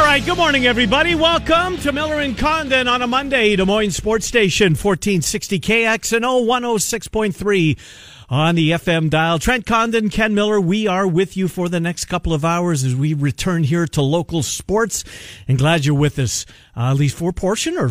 [0.00, 1.14] All right, good morning, everybody.
[1.14, 7.78] Welcome to Miller and Condon on a Monday, Des Moines Sports Station, 1460 KXNO 106.3
[8.30, 9.38] on the FM dial.
[9.38, 12.96] Trent Condon, Ken Miller, we are with you for the next couple of hours as
[12.96, 15.04] we return here to local sports.
[15.46, 17.90] And glad you're with us, uh, at least for a portion or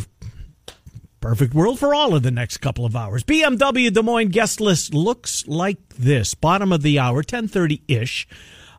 [1.22, 3.24] perfect world for all of the next couple of hours.
[3.24, 6.34] BMW Des Moines guest list looks like this.
[6.34, 8.28] Bottom of the hour, 1030-ish.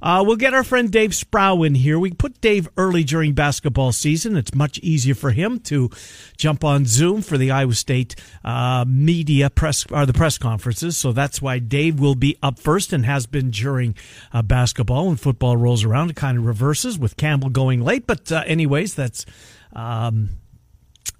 [0.02, 1.98] Uh, we'll get our friend Dave Sproul in here.
[1.98, 4.36] We put Dave early during basketball season.
[4.36, 5.90] It's much easier for him to
[6.36, 10.96] jump on Zoom for the Iowa State uh, media press or the press conferences.
[10.96, 13.94] So that's why Dave will be up first and has been during
[14.32, 15.08] uh, basketball.
[15.08, 18.06] When football rolls around, it kind of reverses with Campbell going late.
[18.06, 19.26] But uh, anyways, that's
[19.74, 20.30] um,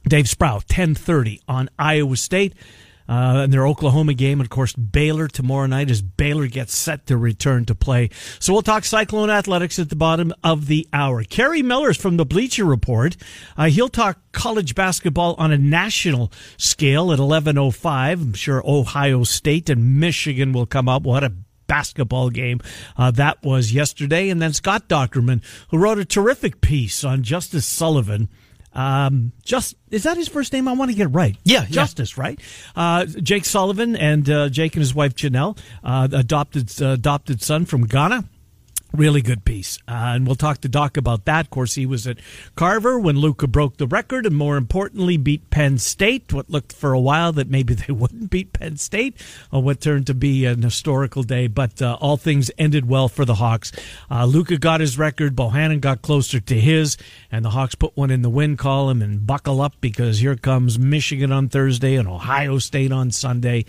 [0.09, 2.55] Dave Sproul, ten thirty on Iowa State
[3.11, 4.41] uh, in their Oklahoma game.
[4.41, 8.09] And of course, Baylor tomorrow night as Baylor gets set to return to play.
[8.39, 11.25] So we'll talk Cyclone Athletics at the bottom of the hour.
[11.25, 13.17] Kerry Miller's from the Bleacher Report.
[13.57, 18.13] Uh, he'll talk college basketball on a national scale at 11.05.
[18.13, 21.03] I'm sure Ohio State and Michigan will come up.
[21.03, 21.33] What a
[21.67, 22.61] basketball game
[22.97, 24.29] uh, that was yesterday.
[24.29, 28.29] And then Scott Dochterman, who wrote a terrific piece on Justice Sullivan
[28.73, 30.69] um, just is that his first name?
[30.69, 31.37] I want to get it right.
[31.45, 32.23] Yeah, Justice, yeah.
[32.23, 32.41] right?
[32.77, 37.65] Uh, Jake Sullivan and uh, Jake and his wife Janelle, uh, adopted uh, adopted son
[37.65, 38.25] from Ghana.
[38.93, 39.79] Really good piece.
[39.87, 41.47] Uh, and we'll talk to Doc about that.
[41.47, 42.19] Of course, he was at
[42.57, 46.33] Carver when Luka broke the record and more importantly beat Penn State.
[46.33, 49.17] What looked for a while that maybe they wouldn't beat Penn State
[49.53, 51.47] on what turned to be an historical day.
[51.47, 53.71] But uh, all things ended well for the Hawks.
[54.11, 55.37] Uh, Luka got his record.
[55.37, 56.97] Bohannon got closer to his.
[57.31, 60.81] And the Hawks put one in the win column and buckle up because here comes
[60.81, 63.67] Michigan on Thursday and Ohio State on Sunday.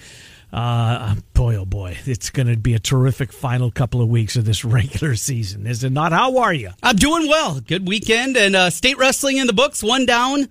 [0.53, 4.45] Uh, boy, oh boy, it's going to be a terrific final couple of weeks of
[4.45, 6.11] this regular season, is it not?
[6.11, 6.71] How are you?
[6.83, 7.61] I'm doing well.
[7.61, 9.81] Good weekend and uh, state wrestling in the books.
[9.81, 10.49] One down,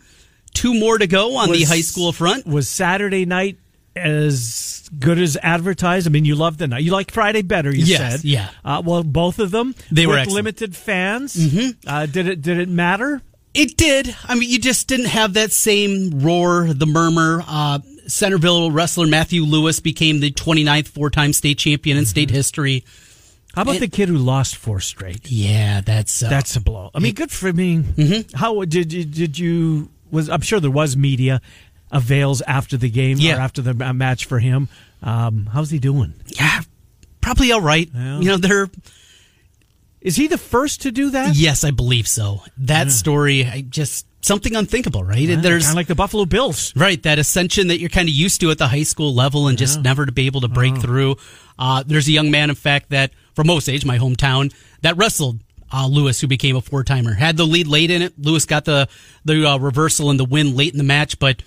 [0.55, 2.47] two more to go on was, the high school front.
[2.47, 3.59] Was Saturday night
[3.95, 6.07] as good as advertised?
[6.07, 6.83] I mean, you loved the night.
[6.83, 7.71] You like Friday better.
[7.71, 8.49] You yes, said, yeah.
[8.65, 11.35] Uh, well, both of them they were limited fans.
[11.35, 11.89] Mm-hmm.
[11.89, 12.41] Uh, did it?
[12.41, 13.21] Did it matter?
[13.53, 14.15] It did.
[14.25, 17.43] I mean, you just didn't have that same roar, the murmur.
[17.47, 17.81] Uh,
[18.11, 22.09] Centerville wrestler Matthew Lewis became the 29th four time state champion in mm-hmm.
[22.09, 22.85] state history.
[23.55, 25.29] How about and, the kid who lost four straight?
[25.31, 26.91] Yeah, that's uh, that's a blow.
[26.95, 27.79] I mean, good for me.
[27.79, 28.37] Mm-hmm.
[28.37, 30.29] How did you did you was?
[30.29, 31.41] I'm sure there was media
[31.91, 33.37] avails after the game yeah.
[33.37, 34.69] or after the match for him.
[35.03, 36.15] Um, how's he doing?
[36.27, 36.61] Yeah,
[37.21, 37.91] probably all right.
[37.93, 38.71] Well, you know, they're.
[40.01, 41.35] Is he the first to do that?
[41.35, 42.41] Yes, I believe so.
[42.57, 42.93] That yeah.
[42.93, 45.19] story, I just something unthinkable, right?
[45.19, 47.03] Yeah, There's kind of like the Buffalo Bills, right?
[47.03, 49.67] That ascension that you're kind of used to at the high school level, and yeah.
[49.67, 50.81] just never to be able to break oh.
[50.81, 51.17] through.
[51.59, 55.41] Uh, there's a young man, in fact, that from Osage, my hometown, that wrestled
[55.73, 58.15] uh, Lewis, who became a four timer, had the lead late in it.
[58.19, 58.89] Lewis got the
[59.25, 61.43] the uh, reversal and the win late in the match, but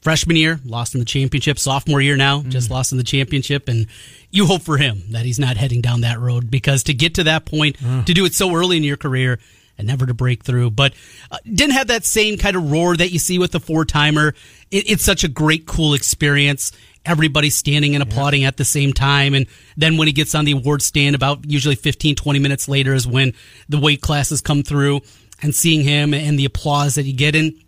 [0.00, 1.58] freshman year lost in the championship.
[1.58, 2.48] Sophomore year now mm.
[2.48, 3.86] just lost in the championship, and
[4.30, 7.24] you hope for him that he's not heading down that road because to get to
[7.24, 7.76] that point,
[8.06, 9.38] to do it so early in your career
[9.78, 10.70] and never to break through.
[10.70, 10.94] But
[11.30, 14.34] uh, didn't have that same kind of roar that you see with the four timer.
[14.70, 16.72] It, it's such a great, cool experience.
[17.04, 18.48] Everybody standing and applauding yeah.
[18.48, 19.34] at the same time.
[19.34, 22.94] And then when he gets on the award stand, about usually 15, 20 minutes later
[22.94, 23.32] is when
[23.68, 25.00] the weight classes come through
[25.42, 27.60] and seeing him and the applause that you get in.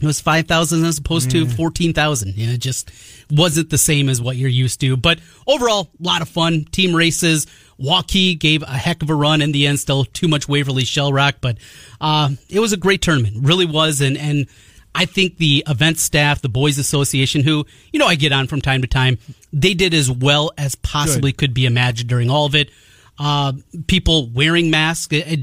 [0.00, 2.36] It was 5,000 as opposed to 14,000.
[2.36, 2.90] You know, it just
[3.30, 4.96] wasn't the same as what you're used to.
[4.96, 6.64] But overall, a lot of fun.
[6.64, 7.46] Team races,
[7.80, 11.12] Waukee gave a heck of a run in the end, still too much Waverly Shell
[11.12, 11.58] Rock, but
[12.00, 14.00] uh, it was a great tournament, really was.
[14.00, 14.46] And, and
[14.94, 18.60] I think the event staff, the Boys Association, who, you know, I get on from
[18.60, 19.18] time to time,
[19.52, 21.38] they did as well as possibly Good.
[21.38, 22.70] could be imagined during all of it.
[23.18, 23.52] Uh,
[23.86, 25.12] people wearing masks.
[25.12, 25.40] It, it,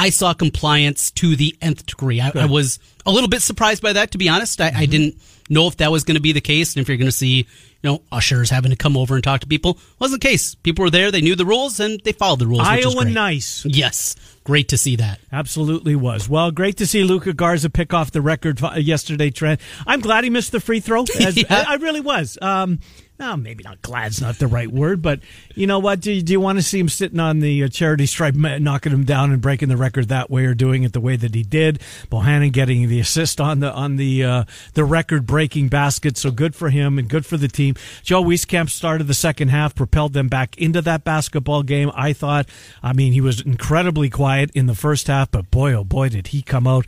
[0.00, 2.22] I saw compliance to the nth degree.
[2.22, 4.58] I, I, was a little bit surprised by that, to be honest.
[4.58, 4.78] I, mm-hmm.
[4.78, 5.16] I didn't
[5.50, 7.46] know if that was going to be the case, and if you're going to see
[7.82, 9.78] you know, ushers having to come over and talk to people.
[9.98, 10.54] Wasn't the case.
[10.54, 12.66] People were there, they knew the rules, and they followed the rules.
[12.66, 13.64] Iowa nice.
[13.64, 14.16] Yes.
[14.44, 15.20] Great to see that.
[15.32, 16.28] Absolutely was.
[16.28, 19.60] Well, great to see Luka Garza pick off the record yesterday, Trent.
[19.86, 21.02] I'm glad he missed the free throw.
[21.20, 21.44] As, yeah.
[21.50, 22.38] I, I, really was.
[22.40, 22.80] Um,
[23.20, 25.20] no, maybe not glad's not the right word, but
[25.54, 26.00] you know what?
[26.00, 28.92] Do you, do you want to see him sitting on the uh, charity stripe, knocking
[28.92, 31.42] him down and breaking the record that way, or doing it the way that he
[31.42, 31.80] did?
[32.10, 36.54] Bohannon getting the assist on the on the uh, the record breaking basket, so good
[36.54, 37.74] for him and good for the team.
[38.02, 41.92] Joe Wieskamp started the second half, propelled them back into that basketball game.
[41.94, 42.46] I thought,
[42.82, 46.28] I mean, he was incredibly quiet in the first half, but boy, oh boy, did
[46.28, 46.86] he come out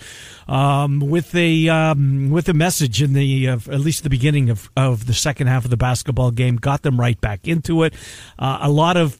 [0.48, 4.70] um, with a um, with a message in the uh, at least the beginning of
[4.78, 7.94] of the second half of the basketball basketball game, got them right back into it.
[8.38, 9.18] Uh, a lot of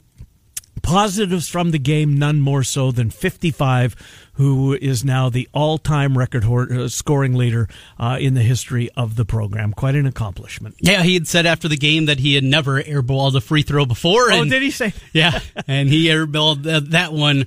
[0.82, 3.94] positives from the game, none more so than 55,
[4.34, 7.69] who is now the all time record uh, scoring leader
[7.99, 9.72] uh, in the history of the program.
[9.72, 10.76] Quite an accomplishment.
[10.81, 13.87] Yeah, he had said after the game that he had never airballed a free throw
[13.87, 14.32] before.
[14.32, 14.93] Oh, and, oh, did he say?
[15.12, 17.46] Yeah, and he airballed that one.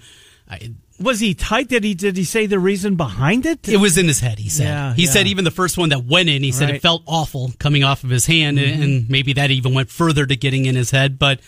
[0.50, 1.68] I, was he tight?
[1.68, 3.68] Did he did he say the reason behind it?
[3.68, 4.40] It was in his head.
[4.40, 4.66] He said.
[4.66, 5.12] Yeah, he yeah.
[5.12, 6.76] said even the first one that went in, he said right.
[6.76, 8.82] it felt awful coming off of his hand, mm-hmm.
[8.82, 11.20] and maybe that even went further to getting in his head.
[11.20, 11.40] But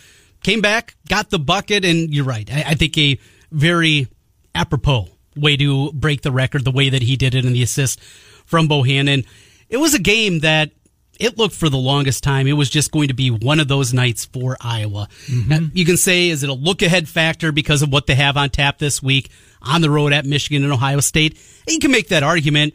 [0.43, 2.51] came back, got the bucket, and you're right.
[2.51, 3.19] I, I think a
[3.51, 4.07] very
[4.53, 8.01] apropos way to break the record, the way that he did it and the assist
[8.45, 9.25] from Bohannon.
[9.69, 10.71] It was a game that
[11.19, 13.93] it looked for the longest time it was just going to be one of those
[13.93, 15.07] nights for Iowa.
[15.25, 15.49] Mm-hmm.
[15.49, 18.37] Now, you can say, is it a look ahead factor because of what they have
[18.37, 19.29] on tap this week
[19.61, 21.39] on the road at Michigan and Ohio State?
[21.67, 22.73] You can make that argument.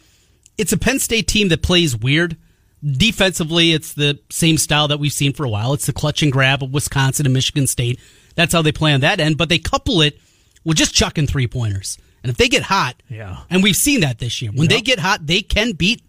[0.58, 2.36] It's a Penn State team that plays weird.
[2.84, 5.72] Defensively, it's the same style that we've seen for a while.
[5.72, 8.00] It's the clutch and grab of Wisconsin and Michigan State.
[8.34, 10.18] That's how they play on that end, but they couple it
[10.64, 11.98] with just chucking three pointers.
[12.22, 13.38] And if they get hot, yeah.
[13.50, 14.70] and we've seen that this year, when yep.
[14.70, 16.02] they get hot, they can beat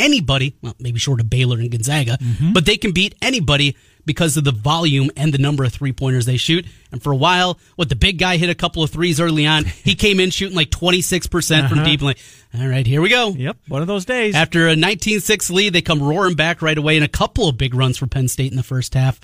[0.00, 2.52] anybody, well, maybe short of Baylor and Gonzaga, mm-hmm.
[2.52, 3.76] but they can beat anybody
[4.06, 6.66] because of the volume and the number of three pointers they shoot.
[6.90, 9.64] And for a while, what the big guy hit a couple of threes early on.
[9.90, 11.68] He came in shooting like 26% uh-huh.
[11.68, 12.02] from deep.
[12.02, 12.18] Like,
[12.58, 13.30] all right, here we go.
[13.30, 14.34] Yep, one of those days.
[14.34, 17.58] After a 19 6 lead, they come roaring back right away and a couple of
[17.58, 19.20] big runs for Penn State in the first half.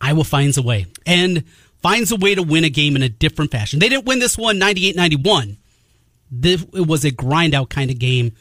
[0.00, 1.44] Iowa finds a way and
[1.82, 3.78] finds a way to win a game in a different fashion.
[3.78, 5.58] They didn't win this one 98 91.
[6.42, 8.32] It was a grind out kind of game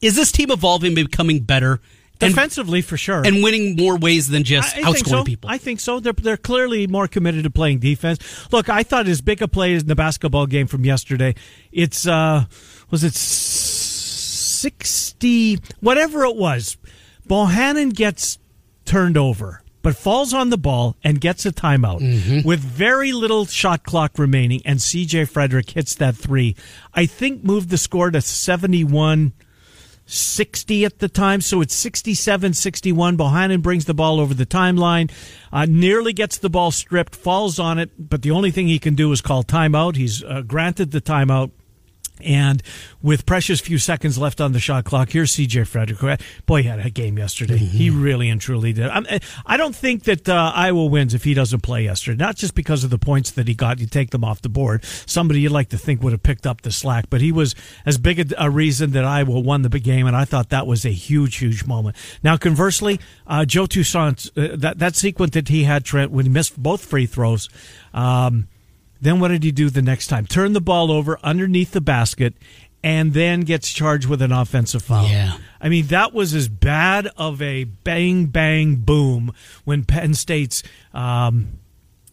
[0.00, 1.80] is this team evolving, becoming better?
[2.18, 5.24] Defensively, for sure, and winning more ways than just I, I outscoring so.
[5.24, 5.50] people.
[5.50, 6.00] I think so.
[6.00, 8.50] They're they're clearly more committed to playing defense.
[8.50, 11.34] Look, I thought as big a play as the basketball game from yesterday.
[11.72, 12.46] It's uh,
[12.90, 13.12] was it
[14.56, 16.78] sixty whatever it was.
[17.28, 18.38] Bohannon gets
[18.86, 22.40] turned over but falls on the ball and gets a timeout mm-hmm.
[22.44, 26.56] with very little shot clock remaining, and CJ Frederick hits that three.
[26.92, 29.32] I think moved the score to 71
[30.06, 33.16] 60 at the time, so it's 67 61.
[33.16, 35.10] Bohannon brings the ball over the timeline,
[35.52, 38.94] uh, nearly gets the ball stripped, falls on it, but the only thing he can
[38.94, 39.96] do is call timeout.
[39.96, 41.50] He's uh, granted the timeout.
[42.20, 42.62] And
[43.02, 46.20] with precious few seconds left on the shot clock, here's CJ Frederick.
[46.46, 47.58] Boy, he had a game yesterday.
[47.58, 47.76] Mm-hmm.
[47.76, 48.88] He really and truly did.
[48.88, 49.06] I'm,
[49.44, 52.16] I do not think that uh, Iowa wins if he doesn't play yesterday.
[52.16, 54.84] Not just because of the points that he got, you take them off the board.
[54.84, 57.54] Somebody you'd like to think would have picked up the slack, but he was
[57.84, 60.66] as big a, a reason that Iowa won the big game, and I thought that
[60.66, 61.96] was a huge, huge moment.
[62.22, 66.30] Now, conversely, uh, Joe Toussaint, uh, that that sequence that he had, Trent, when he
[66.30, 67.48] missed both free throws.
[67.92, 68.48] Um,
[69.00, 70.26] then what did he do the next time?
[70.26, 72.34] Turn the ball over underneath the basket
[72.82, 75.08] and then gets charged with an offensive foul.
[75.08, 75.38] Yeah.
[75.60, 79.32] I mean, that was as bad of a bang, bang, boom
[79.64, 80.62] when Penn State's
[80.94, 81.58] um,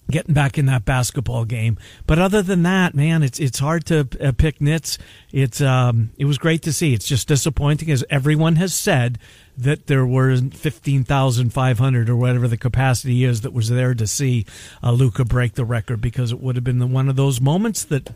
[0.10, 1.78] getting back in that basketball game.
[2.08, 4.98] But other than that, man, it's it's hard to uh, pick nits.
[5.32, 6.94] It's um, it was great to see.
[6.94, 9.20] It's just disappointing, as everyone has said,
[9.58, 13.94] that there were fifteen thousand five hundred or whatever the capacity is that was there
[13.94, 14.46] to see
[14.82, 18.12] uh, Luka break the record because it would have been one of those moments that.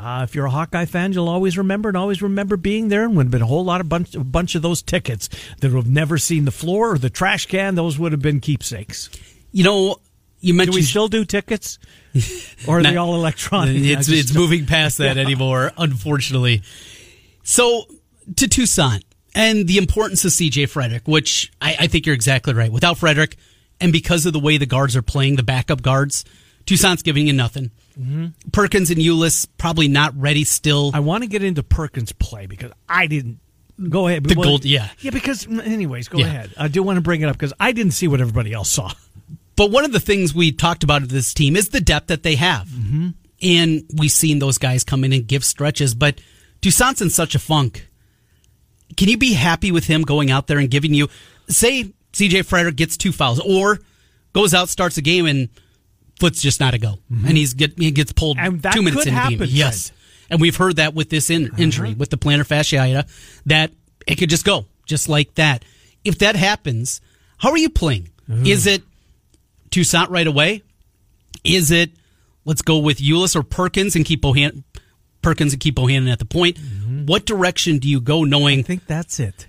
[0.00, 3.04] Uh, if you're a Hawkeye fan, you'll always remember and always remember being there.
[3.04, 5.28] And would have been a whole lot of bunch, a bunch of those tickets
[5.60, 7.76] that would have never seen the floor or the trash can.
[7.76, 9.10] Those would have been keepsakes.
[9.52, 10.00] You know,
[10.42, 11.78] you mentioned do we still do tickets,
[12.66, 13.76] or are they all electronic?
[13.76, 15.22] It's it's moving past that yeah.
[15.22, 16.62] anymore, unfortunately.
[17.44, 17.84] So
[18.36, 22.70] to Toussaint and the importance of CJ Frederick, which I, I think you're exactly right.
[22.70, 23.36] Without Frederick,
[23.80, 26.24] and because of the way the guards are playing, the backup guards,
[26.66, 27.70] Toussaint's giving you nothing.
[27.98, 28.50] Mm-hmm.
[28.52, 30.92] Perkins and Ulis probably not ready still.
[30.94, 33.40] I want to get into Perkins' play because I didn't.
[33.88, 34.24] Go ahead.
[34.24, 35.10] The gold, yeah, yeah.
[35.10, 36.26] Because, anyways, go yeah.
[36.26, 36.54] ahead.
[36.56, 38.92] I do want to bring it up because I didn't see what everybody else saw.
[39.56, 42.22] But one of the things we talked about of this team is the depth that
[42.22, 42.68] they have.
[42.68, 43.08] Mm-hmm.
[43.42, 45.94] And we've seen those guys come in and give stretches.
[45.94, 46.20] But
[46.60, 47.88] Toussaint's in such a funk.
[48.96, 51.08] Can you be happy with him going out there and giving you,
[51.48, 53.80] say, CJ Frederick gets two fouls or
[54.32, 55.48] goes out, starts a game, and
[56.20, 56.98] foot's just not a go.
[57.10, 57.26] Mm-hmm.
[57.26, 59.48] And he's get, he gets pulled two minutes in the game.
[59.48, 59.92] Yes.
[60.30, 61.96] And we've heard that with this in, injury, uh-huh.
[61.98, 63.08] with the plantar fasciitis,
[63.46, 63.72] that
[64.06, 65.64] it could just go, just like that.
[66.04, 67.00] If that happens,
[67.38, 68.08] how are you playing?
[68.28, 68.46] Mm.
[68.46, 68.82] Is it
[69.70, 70.62] Toussaint right away?
[71.44, 71.90] Is it
[72.44, 74.64] let's go with Ulis or Perkins and keep Bohannon,
[75.22, 76.56] Perkins and keep Bohannon at the point?
[76.56, 77.06] Mm-hmm.
[77.06, 78.60] What direction do you go knowing?
[78.60, 79.46] I think that's it.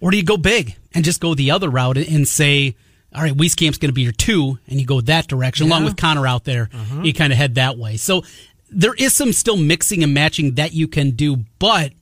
[0.00, 2.76] Or do you go big and just go the other route and say,
[3.14, 5.72] all right, Wieskamp's going to be your two, and you go that direction, yeah.
[5.72, 6.68] along with Connor out there.
[6.72, 7.02] Uh-huh.
[7.02, 7.96] You kind of head that way.
[7.96, 8.22] So
[8.70, 11.92] there is some still mixing and matching that you can do, but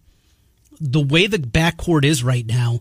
[0.80, 2.80] the way the backcourt is right now,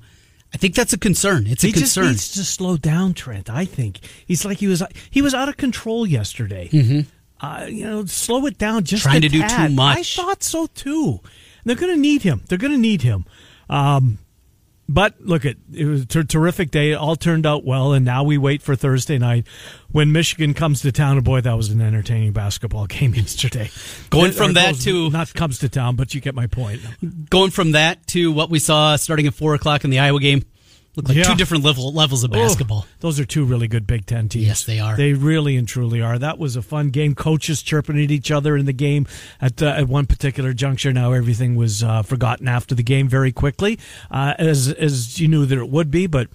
[0.53, 1.47] I think that's a concern.
[1.47, 2.05] It's he a concern.
[2.05, 3.49] He just needs to slow down, Trent.
[3.49, 6.69] I think he's like he was he was out of control yesterday.
[6.71, 7.01] Mm-hmm.
[7.41, 8.83] Uh, you know, slow it down.
[8.83, 9.49] Just trying to tad.
[9.49, 10.17] do too much.
[10.17, 11.19] I thought so too.
[11.65, 12.41] They're going to need him.
[12.47, 13.25] They're going to need him.
[13.69, 14.19] Um,
[14.89, 16.91] but look, it, it was a terrific day.
[16.91, 19.47] It all turned out well, and now we wait for Thursday night
[19.91, 21.17] when Michigan comes to town.
[21.17, 23.71] And boy, that was an entertaining basketball game yesterday.
[24.09, 26.81] Going it, from that to not comes to town, but you get my point.
[27.29, 30.43] Going from that to what we saw starting at four o'clock in the Iowa game.
[30.95, 31.23] Look like yeah.
[31.23, 32.85] two different level, levels of basketball.
[32.87, 34.45] Oh, those are two really good Big Ten teams.
[34.45, 34.95] Yes, they are.
[34.95, 36.19] They really and truly are.
[36.19, 37.15] That was a fun game.
[37.15, 39.07] Coaches chirping at each other in the game
[39.41, 40.93] at uh, at one particular juncture.
[40.93, 43.79] Now everything was uh, forgotten after the game very quickly,
[44.11, 46.05] uh, as as you knew that it would be.
[46.05, 46.27] But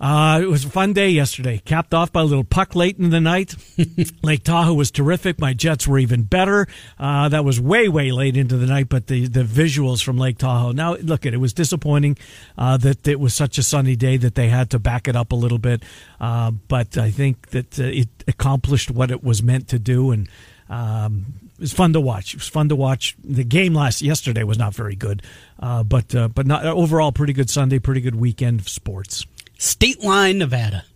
[0.00, 3.10] uh, it was a fun day yesterday, capped off by a little puck late in
[3.10, 3.54] the night.
[4.22, 5.38] Lake Tahoe was terrific.
[5.38, 6.66] My Jets were even better.
[6.98, 10.38] Uh, that was way, way late into the night, but the, the visuals from Lake
[10.38, 10.72] Tahoe.
[10.72, 12.16] Now, look, it, it was disappointing
[12.56, 15.32] uh, that it was such a sunny day that they had to back it up
[15.32, 15.82] a little bit.
[16.18, 20.12] Uh, but I think that uh, it accomplished what it was meant to do.
[20.12, 20.30] And
[20.70, 21.26] um,
[21.58, 22.32] it was fun to watch.
[22.32, 23.16] It was fun to watch.
[23.22, 25.22] The game last yesterday was not very good,
[25.58, 29.26] uh, but uh, but not overall pretty good Sunday, pretty good weekend of sports.
[29.60, 30.86] State line, Nevada.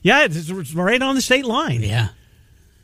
[0.00, 1.82] Yeah, it's right on the state line.
[1.82, 2.08] Yeah.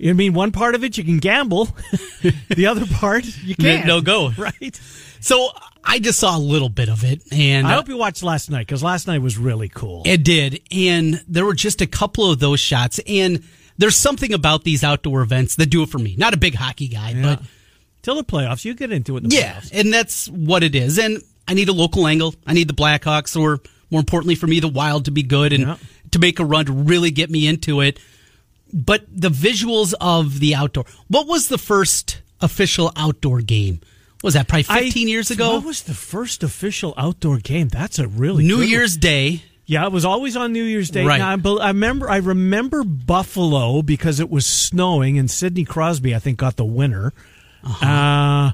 [0.04, 1.64] I mean, one part of it you can gamble,
[2.50, 3.87] the other part you can't.
[3.87, 4.33] No go.
[4.38, 4.78] Right.
[5.21, 5.49] So
[5.83, 8.66] I just saw a little bit of it, and I hope you watched last night
[8.66, 10.02] because last night was really cool.
[10.04, 13.43] It did, and there were just a couple of those shots, and
[13.78, 16.16] there's something about these outdoor events that do it for me.
[16.19, 17.23] Not a big hockey guy, yeah.
[17.23, 17.43] but
[18.02, 19.25] till the playoffs, you get into it.
[19.25, 19.71] In yeah, playoffs.
[19.73, 20.99] and that's what it is.
[20.99, 22.35] And I need a local angle.
[22.47, 23.61] I need the Blackhawks or
[23.95, 25.77] more importantly for me, the Wild to be good and yeah.
[26.11, 28.01] to make a run to really get me into it.
[28.73, 30.85] But the visuals of the outdoor.
[31.07, 33.81] What was the first official outdoor game?
[34.25, 35.57] was that probably 15 I, years ago?
[35.57, 37.69] What was the first official outdoor game?
[37.69, 39.01] That's a really New Year's one.
[39.01, 39.43] Day.
[39.67, 41.05] Yeah, it was always on New Year's Day.
[41.05, 41.19] Right.
[41.19, 42.09] Now, I, remember.
[42.09, 47.13] I remember Buffalo because it was snowing, and Sidney Crosby, I think, got the winner.
[47.63, 47.87] Uh-huh.
[47.87, 48.53] Uh,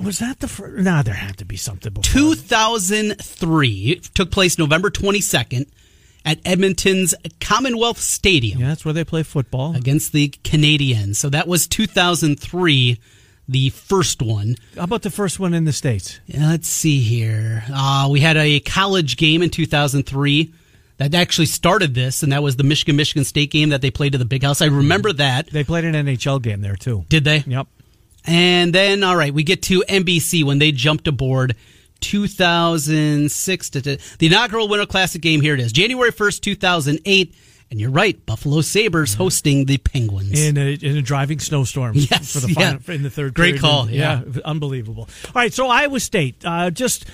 [0.00, 0.82] was that the first?
[0.82, 2.04] No, nah, there had to be something before.
[2.04, 3.70] 2003.
[3.90, 5.66] It took place November 22nd
[6.24, 8.60] at Edmonton's Commonwealth Stadium.
[8.60, 9.74] Yeah, that's where they play football.
[9.74, 11.16] Against the Canadiens.
[11.16, 13.00] So that was 2003,
[13.48, 14.56] the first one.
[14.76, 16.20] How about the first one in the States?
[16.26, 17.64] Yeah, let's see here.
[17.72, 20.54] Uh, we had a college game in 2003
[20.98, 24.14] that actually started this, and that was the Michigan Michigan State game that they played
[24.14, 24.62] at the Big House.
[24.62, 25.48] I remember that.
[25.48, 27.04] They played an NHL game there, too.
[27.08, 27.38] Did they?
[27.46, 27.66] Yep.
[28.24, 31.56] And then, all right, we get to NBC when they jumped aboard
[32.00, 33.70] 2006.
[33.70, 37.34] To, the inaugural Winter Classic game, here it is January 1st, 2008.
[37.70, 40.38] And you're right, Buffalo Sabres hosting the Penguins.
[40.38, 42.94] In a, in a driving snowstorm yes, for the final, yeah.
[42.94, 43.88] in the third Great call.
[43.90, 44.20] yeah.
[44.26, 44.40] yeah.
[44.44, 45.08] unbelievable.
[45.26, 47.06] All right, so Iowa State, uh, just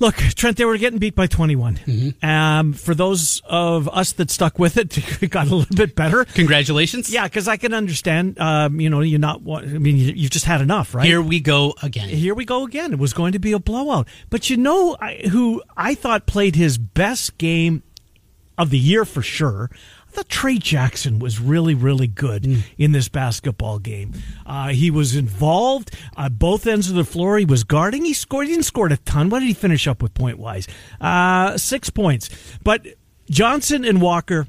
[0.00, 1.76] Look, Trent, they were getting beat by 21.
[1.76, 2.24] Mm-hmm.
[2.24, 6.24] Um, for those of us that stuck with it, it got a little bit better.
[6.24, 7.10] Congratulations.
[7.10, 10.60] Yeah, because I can understand, um, you know, you're not, I mean, you've just had
[10.60, 11.06] enough, right?
[11.06, 12.08] Here we go again.
[12.08, 12.92] Here we go again.
[12.92, 14.08] It was going to be a blowout.
[14.30, 14.96] But you know
[15.30, 17.82] who I thought played his best game
[18.56, 19.70] of the year for sure?
[20.18, 22.62] Thought Tre Jackson was really, really good mm.
[22.76, 24.14] in this basketball game.
[24.44, 27.38] Uh, he was involved on both ends of the floor.
[27.38, 28.04] He was guarding.
[28.04, 28.48] He scored.
[28.48, 29.30] He didn't score a ton.
[29.30, 30.66] What did he finish up with point wise?
[31.00, 32.30] Uh, six points.
[32.64, 32.84] But
[33.30, 34.48] Johnson and Walker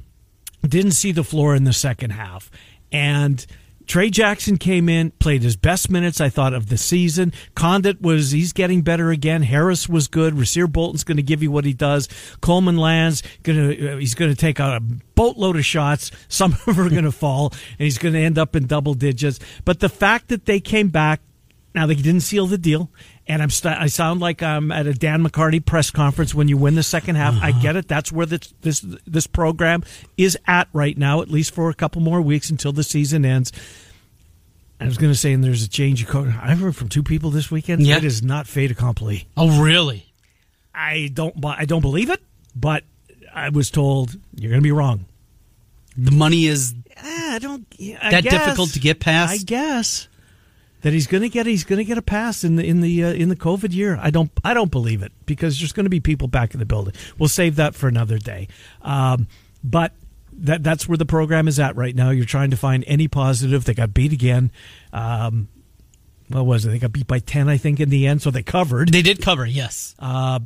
[0.68, 2.50] didn't see the floor in the second half.
[2.92, 3.46] And
[3.90, 7.34] Tre Jackson came in, played his best minutes, I thought, of the season.
[7.56, 9.42] Conditt was, he's getting better again.
[9.42, 10.36] Harris was good.
[10.36, 12.08] Rasir Bolton's going to give you what he does.
[12.40, 16.12] Coleman Lands, gonna, uh, he's going to take out a boatload of shots.
[16.30, 18.94] Some of them are going to fall, and he's going to end up in double
[18.94, 19.40] digits.
[19.66, 21.22] But the fact that they came back,
[21.74, 22.92] now they didn't seal the deal,
[23.30, 26.58] and I'm st- I sound like I'm at a Dan McCarney press conference when you
[26.58, 27.36] win the second half.
[27.36, 27.46] Uh-huh.
[27.46, 27.88] I get it.
[27.88, 29.84] That's where this this this program
[30.18, 33.52] is at right now, at least for a couple more weeks until the season ends.
[34.82, 36.28] I was going to say, and there's a change of coach.
[36.30, 37.86] I heard from two people this weekend.
[37.86, 37.98] Yeah.
[37.98, 39.28] It is not fait accompli.
[39.38, 40.06] Oh, really?
[40.74, 41.36] I don't.
[41.46, 42.22] I don't believe it,
[42.56, 42.84] but
[43.34, 45.06] I was told you're going to be wrong.
[45.98, 46.74] The money is.
[46.98, 47.68] I don't.
[48.02, 49.34] I that guess, difficult to get past.
[49.34, 50.09] I guess
[50.82, 53.04] that he's going to get he's going to get a pass in the in the
[53.04, 53.98] uh, in the COVID year.
[54.02, 56.66] I don't I don't believe it because there's going to be people back in the
[56.66, 56.94] building.
[57.18, 58.48] We'll save that for another day.
[58.82, 59.28] Um,
[59.64, 59.94] but
[60.34, 62.12] that that's where the program is at right now.
[62.12, 63.66] You're trying to find any positive.
[63.66, 64.52] They got beat again.
[64.94, 65.50] Um,
[66.30, 66.70] what was it?
[66.70, 68.22] They got beat by ten, I think, in the end.
[68.22, 68.90] So they covered.
[68.90, 69.96] They did cover, yes.
[70.00, 70.40] Uh,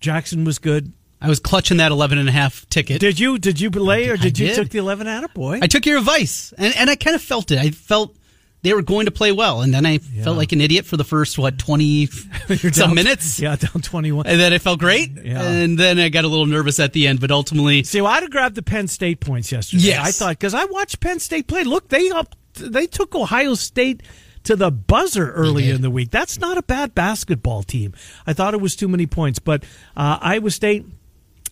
[0.00, 0.92] Jackson was good.
[1.20, 3.00] I was clutching that 11 and a half ticket.
[3.00, 4.56] Did you did you lay or I did you did.
[4.56, 5.60] took the eleven out of boy?
[5.62, 7.58] I took your advice, and, and I kind of felt it.
[7.58, 8.16] I felt
[8.62, 11.04] they were going to play well, and then I felt like an idiot for the
[11.04, 12.06] first, what, 20
[12.46, 13.40] some down- minutes?
[13.40, 14.26] Yeah, down twenty one.
[14.26, 15.42] And then it felt great, Yeah.
[15.42, 18.22] and then I got a little nervous at the end, but ultimately, See, well, I'd
[18.22, 19.82] have grabbed the Penn State points yesterday.
[19.84, 20.06] Yes.
[20.06, 21.64] I thought because I watched Penn State play.
[21.64, 24.02] Look, they up they took Ohio State
[24.44, 26.10] to the buzzer early in the week.
[26.10, 27.94] That's not a bad basketball team.
[28.26, 29.64] I thought it was too many points, but
[29.96, 30.84] uh, Iowa State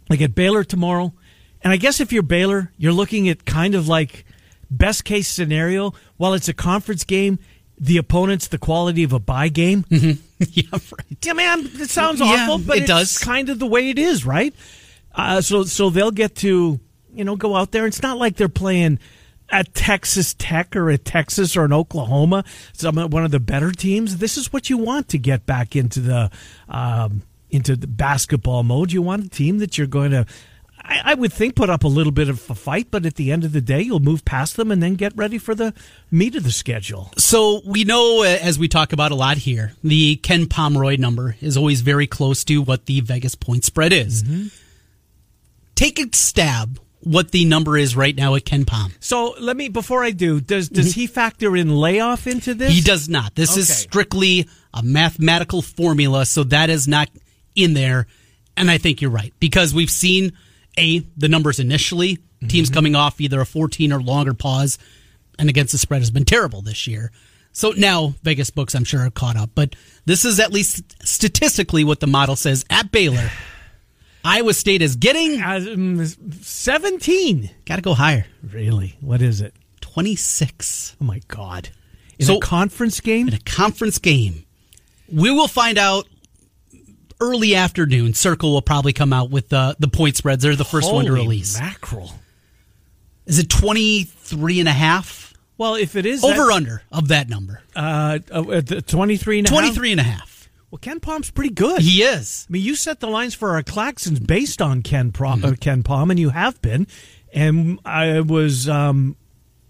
[0.08, 1.12] they get Baylor tomorrow,
[1.62, 4.24] and I guess if you're Baylor, you're looking at kind of like
[4.70, 5.92] best case scenario.
[6.16, 7.38] While it's a conference game,
[7.78, 9.84] the opponent's the quality of a bye game.
[9.90, 11.16] yeah, right.
[11.24, 13.18] Yeah, man, it sounds Yeah, awful, but it it's does.
[13.18, 14.54] kind of the way it is, right?
[15.14, 16.78] Uh, so, so they'll get to,
[17.14, 17.86] you know, go out there.
[17.86, 18.98] It's not like they're playing
[19.48, 24.18] at Texas Tech or at Texas or in Oklahoma, some one of the better teams.
[24.18, 26.30] This is what you want to get back into the
[26.68, 28.92] um, into the basketball mode.
[28.92, 30.26] You want a team that you're going to.
[30.90, 33.32] I I would think put up a little bit of a fight, but at the
[33.32, 35.72] end of the day, you'll move past them and then get ready for the
[36.10, 37.12] meat of the schedule.
[37.16, 41.36] So we know, uh, as we talk about a lot here, the Ken Pomeroy number
[41.40, 44.22] is always very close to what the Vegas point spread is.
[44.22, 44.48] Mm-hmm.
[45.74, 48.92] Take a stab what the number is right now at Ken Pom.
[49.00, 52.72] So let me before I do, does does he factor in layoff into this?
[52.72, 53.34] He does not.
[53.34, 57.08] This is strictly a mathematical formula, so that is not
[57.54, 58.06] in there.
[58.56, 60.32] And I think you're right because we've seen
[60.78, 62.74] a the numbers initially teams Mm-hmm.
[62.74, 64.78] coming off either a 14 or longer pause,
[65.38, 67.12] and against the spread has been terrible this year.
[67.52, 69.50] So now Vegas books, I'm sure, are caught up.
[69.54, 69.74] But
[70.06, 73.30] this is at least statistically what the model says at Baylor.
[74.24, 76.04] Iowa State is getting Um,
[76.42, 77.50] Seventeen.
[77.64, 78.26] got to go higher.
[78.42, 78.96] Really?
[79.00, 79.54] What is it?
[79.80, 81.70] 26 Oh my god!
[82.18, 83.28] In So- a conference game?
[83.28, 84.44] in a conference game.
[85.10, 86.06] We will find out
[87.20, 88.14] early afternoon.
[88.14, 90.42] Circa will probably come out with the the point spreads.
[90.42, 91.58] They're the first one to release.
[91.58, 92.12] Mackerel.
[93.26, 95.34] Is it 23 and a half?
[95.56, 97.62] Well, if it is Over that, under of that number.
[97.76, 99.58] uh, uh, 23 and a half?
[99.60, 100.48] 23 and a half.
[100.70, 101.82] Well, Ken Pom's pretty good.
[101.82, 102.46] He is.
[102.48, 105.82] I mean, you set the lines for our Claxons based on Ken Prom, uh, Ken
[105.82, 106.86] Pom, and you have been.
[107.34, 109.16] And I was, um,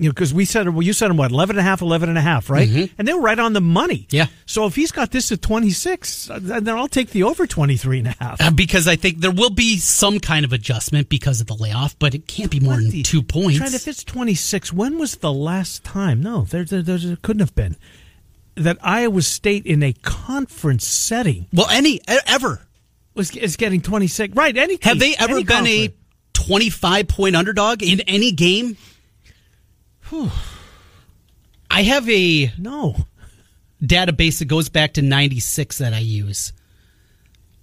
[0.01, 2.09] you know, because we said, well, you said him what, 11 and a half, 11
[2.09, 2.91] and a half, right?
[2.97, 4.07] And they were right on the money.
[4.09, 4.29] Yeah.
[4.47, 8.09] So if he's got this at 26, uh, then I'll take the over 23 and
[8.09, 8.41] a half.
[8.41, 11.99] Uh, because I think there will be some kind of adjustment because of the layoff,
[11.99, 13.59] but it can't be more than two points.
[13.59, 16.23] Trent, if it's 26, when was the last time?
[16.23, 17.77] No, there, there, there, there couldn't have been.
[18.55, 22.67] That Iowa State in a conference setting well, any ever
[23.15, 24.35] was is getting 26.
[24.35, 25.95] Right, any have they ever been a
[26.33, 28.79] 25 point underdog in any game?
[31.71, 33.07] I have a No.
[33.83, 36.53] database that goes back to 96 that I use.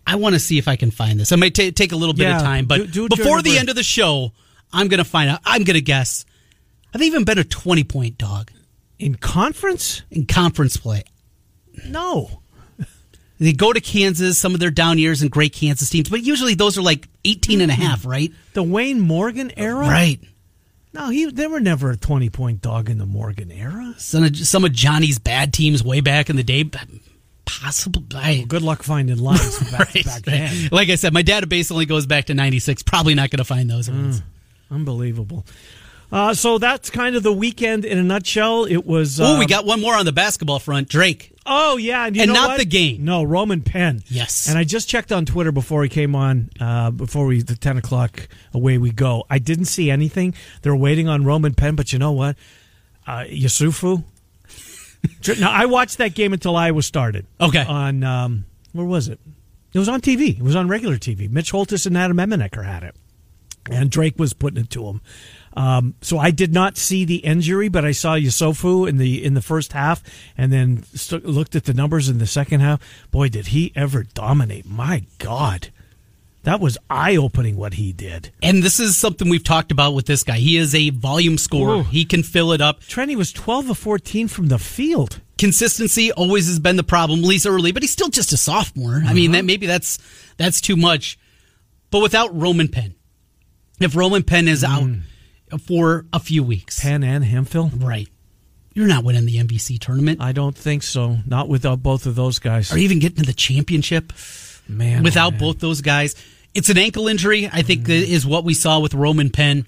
[0.06, 1.32] I want to see if I can find this.
[1.34, 3.58] I might ta take a little bit Yeah, of time, but do- do before the
[3.58, 4.32] end of the show,
[4.72, 5.42] I'm going to find out.
[5.46, 6.26] I'm going to guess.
[6.94, 8.52] Have they even been a 20 point dog
[8.98, 10.04] In conference?
[10.10, 11.04] in conference play?
[11.86, 12.42] No.
[13.40, 16.56] They go to Kansas, some of their down years and great Kansas teams, but usually
[16.56, 17.84] those are like 18 and a mm-hmm.
[17.84, 18.32] half, right?
[18.54, 19.88] The Wayne Morgan era?
[19.88, 20.20] Right.
[20.98, 23.94] No, he they were never a 20 point dog in the Morgan era.
[24.00, 26.70] Some of, some of Johnny's bad teams way back in the day,
[27.46, 28.04] possible.
[28.16, 30.70] I, Good luck finding lines back, right, back right.
[30.72, 32.82] Like I said, my database only goes back to 96.
[32.82, 34.24] Probably not going to find those ones.
[34.72, 35.46] Unbelievable.
[36.12, 38.66] Uh, so that's kind of the weekend in a nutshell.
[38.66, 39.20] It was.
[39.20, 40.90] Oh, we um, got one more on the basketball front.
[40.90, 41.37] Drake.
[41.50, 42.60] Oh yeah, and, you And know not what?
[42.60, 43.06] the game.
[43.06, 44.04] No, Roman Penn.
[44.08, 44.50] Yes.
[44.50, 46.50] And I just checked on Twitter before he came on.
[46.60, 49.24] Uh, before we the ten o'clock away we go.
[49.30, 50.34] I didn't see anything.
[50.62, 52.36] They're waiting on Roman Penn, but you know what?
[53.06, 54.04] Uh, Yesufu.
[55.40, 57.26] now I watched that game until Iowa started.
[57.40, 57.64] Okay.
[57.64, 59.20] On um, where was it?
[59.74, 60.38] It was on TV.
[60.38, 61.30] It was on regular TV.
[61.30, 62.96] Mitch Holthus and Adam Emmenecker had it,
[63.72, 65.02] and Drake was putting it to him.
[65.58, 69.34] Um, so I did not see the injury, but I saw Yesufu in the in
[69.34, 70.04] the first half,
[70.38, 72.80] and then st- looked at the numbers in the second half.
[73.10, 74.68] Boy, did he ever dominate!
[74.68, 75.70] My God,
[76.44, 78.32] that was eye opening what he did.
[78.44, 80.38] And this is something we've talked about with this guy.
[80.38, 81.78] He is a volume scorer.
[81.78, 81.84] Ooh.
[81.84, 82.82] He can fill it up.
[82.82, 85.22] Trenny was twelve of fourteen from the field.
[85.40, 89.02] Consistency always has been the problem, at least early, but he's still just a sophomore.
[89.04, 89.98] I mean, that maybe that's
[90.38, 91.18] that's too much.
[91.90, 92.94] But without Roman Penn,
[93.80, 94.88] if Roman Penn is out
[95.66, 97.72] for a few weeks, Penn and Hemphill.
[97.78, 98.08] right,
[98.74, 101.18] you're not winning the MVC tournament I don't think so.
[101.26, 102.72] Not without both of those guys.
[102.72, 104.14] or even getting to the championship.
[104.68, 105.40] man, without man.
[105.40, 106.16] both those guys.
[106.54, 109.66] It's an ankle injury, I think, that is what we saw with Roman Penn.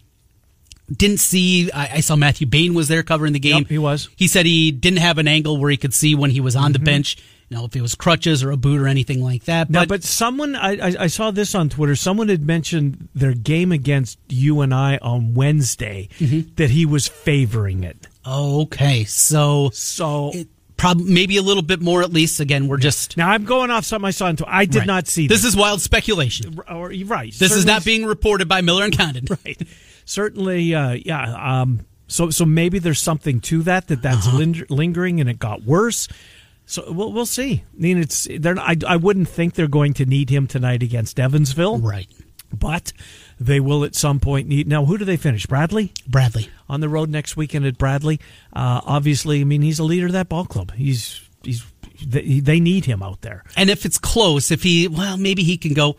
[0.92, 1.72] didn't see.
[1.72, 3.60] I, I saw Matthew Bain was there covering the game.
[3.60, 4.10] Yep, he was.
[4.15, 6.72] He said he didn't have an angle where he could see when he was on
[6.72, 6.86] the mm-hmm.
[6.86, 7.18] bench.
[7.50, 9.70] You know, if it was crutches or a boot or anything like that.
[9.72, 11.96] Now, But, but someone I, I I saw this on Twitter.
[11.96, 16.10] Someone had mentioned their game against UNI on Wednesday
[16.58, 18.08] that he was favoring it.
[18.26, 22.40] okay, so So it, prob- maybe a little bit more at least.
[22.40, 23.18] Again, we're just.
[23.18, 24.52] now I'm going off something I saw on Twitter.
[24.54, 24.88] I did Right.
[24.88, 26.60] not see This is wild speculation.
[26.70, 27.34] Or, you're right.
[27.34, 29.26] This is not being reported by Miller and Condon.
[29.46, 29.60] right.
[30.06, 31.62] Certainly, uh, yeah.
[31.62, 34.38] Um, so, so maybe there's something to that that that's Uh-huh.
[34.38, 36.08] linger- lingering and it got worse.
[36.70, 37.64] So we'll we'll see.
[37.78, 38.60] I mean, it's they're.
[38.60, 42.08] I, I wouldn't think they're going to need him tonight against Evansville, Right.
[42.54, 42.94] but
[43.40, 44.68] they will at some point need.
[44.68, 45.48] Now, who do they finish?
[45.48, 46.50] Bradley Bradley.
[46.70, 48.20] on the road next weekend at Bradley.
[48.54, 50.72] Uh, obviously, I mean, he's a leader of that ball club.
[50.74, 51.66] He's he's
[52.06, 53.44] they, they need him out there.
[53.58, 55.98] And if it's close, if he, well, maybe he can go.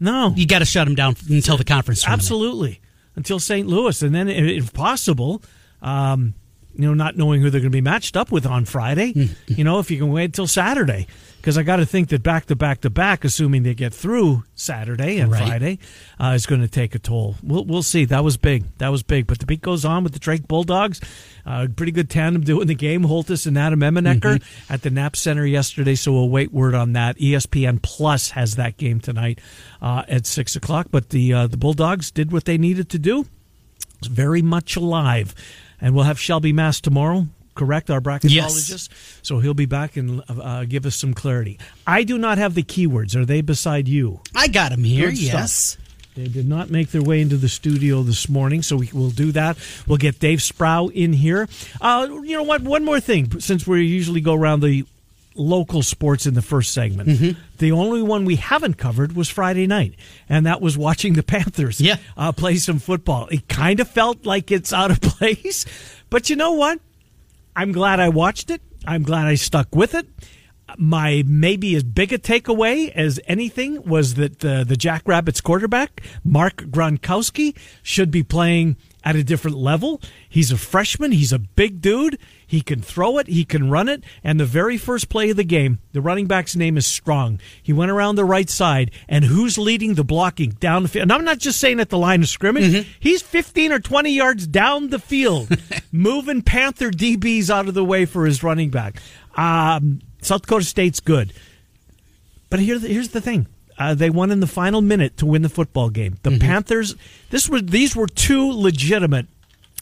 [0.00, 2.22] No, You got to shut him down until the conference tournament.
[2.22, 2.80] Absolutely.
[3.16, 3.66] Until St.
[3.66, 4.02] Louis.
[4.02, 5.42] And then, if possible,
[5.82, 6.34] um,
[6.78, 9.24] you know, not knowing who they're going to be matched up with on Friday, Hmm.
[9.46, 11.06] you know, if you can wait till Saturday.
[11.40, 14.42] Because I got to think that back to back to back, assuming they get through
[14.56, 15.46] Saturday and Right.
[15.46, 15.78] Friday,
[16.18, 17.36] uh, is going to take a toll.
[17.40, 18.04] We'll, we'll see.
[18.04, 18.64] That was big.
[18.78, 19.28] That was big.
[19.28, 21.00] But the beat goes on with the Drake Bulldogs.
[21.46, 23.04] Uh, pretty good tandem doing the game.
[23.04, 24.72] Holthus and Adam Emmenecker Mm-hmm.
[24.72, 25.94] at the Knapp Center yesterday.
[25.94, 27.16] So we'll wait word on that.
[27.18, 29.38] ESPN Plus has that game tonight
[29.80, 30.88] uh, at six o'clock.
[30.90, 33.24] But the uh, the Bulldogs did what they needed to do.
[34.00, 35.32] It's very much alive,
[35.80, 37.26] and we'll have Shelby Mast tomorrow.
[37.54, 38.70] Correct, our bracketologist.
[38.70, 38.88] Yes.
[39.22, 41.58] So he'll be back and uh, give us some clarity.
[41.86, 43.16] I do not have the keywords.
[43.16, 44.20] Are they beside you?
[44.34, 45.08] I got him here.
[45.08, 45.32] Good stuff.
[45.32, 45.76] yes.
[46.16, 49.32] They did not make their way into the studio this morning, so we will do
[49.32, 49.58] that.
[49.86, 51.46] We'll get Dave Sproul in here.
[51.80, 52.62] Uh, you know what?
[52.62, 54.86] One more thing, since we usually go around the
[55.36, 57.40] local sports in the first segment, Mm-hmm.
[57.58, 59.94] the only one we haven't covered was Friday night,
[60.28, 61.96] and that was watching the Panthers Yeah.
[62.16, 63.28] uh, play some football.
[63.28, 65.64] It kind of felt like it's out of place,
[66.10, 66.80] but you know what?
[67.54, 68.60] I'm glad I watched it.
[68.86, 70.06] I'm glad I stuck with it.
[70.78, 76.56] My maybe as big a takeaway as anything was that uh, the Jackrabbits quarterback, Mark
[76.64, 80.00] Gronowski, should be playing at a different level.
[80.28, 81.12] He's a freshman.
[81.12, 82.18] He's a big dude.
[82.44, 83.28] He can throw it.
[83.28, 84.02] He can run it.
[84.24, 87.38] And the very first play of the game, the running back's name is Strong.
[87.62, 91.04] He went around the right side, and who's leading the blocking down the field?
[91.04, 92.84] And I'm not just saying at the line of scrimmage.
[92.98, 95.56] He's 15 or 20 yards down the field,
[95.92, 99.00] moving Panther DBs out of the way for his running back.
[99.36, 101.32] Um, South Dakota State's good.
[102.50, 103.46] But here, here's the thing:
[103.78, 106.16] uh, they won in the final minute to win the football game.
[106.22, 106.94] The Panthers.
[107.30, 109.26] This was these were two legitimate.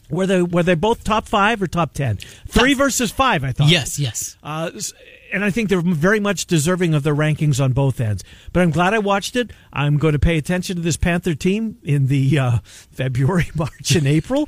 [0.09, 2.17] Were they were they both top five or top ten?
[2.47, 3.69] Three versus five, I thought.
[3.69, 4.37] Yes, yes.
[4.43, 4.69] Uh,
[5.33, 8.23] and I think they're very much deserving of their rankings on both ends.
[8.53, 9.51] But I'm glad I watched it.
[9.73, 14.05] I'm going to pay attention to this Panther team in the uh, February, March, and
[14.07, 14.47] April.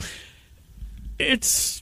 [1.18, 1.82] It's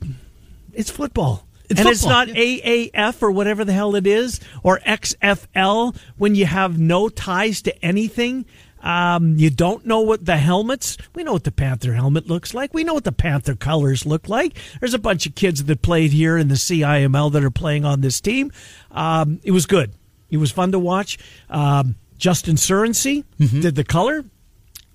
[0.73, 1.45] it's football.
[1.69, 6.80] And it's not AAF or whatever the hell it is or XFL when you have
[6.80, 8.45] no ties to anything.
[8.82, 10.97] Um, you don't know what the helmets.
[11.15, 12.73] We know what the Panther helmet looks like.
[12.73, 14.58] We know what the Panther colors look like.
[14.80, 18.01] There's a bunch of kids that played here in the CIML that are playing on
[18.01, 18.51] this team.
[18.91, 19.93] Um, it was good.
[20.30, 21.17] It was fun to watch.
[21.49, 23.23] Um, Justin Surrency
[23.62, 24.23] did the color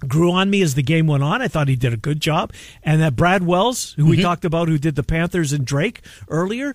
[0.08, 1.40] grew on me as the game went on.
[1.42, 2.52] I thought he did a good job.
[2.82, 6.74] And that Brad Wells, who we talked about, who did the Panthers and Drake earlier,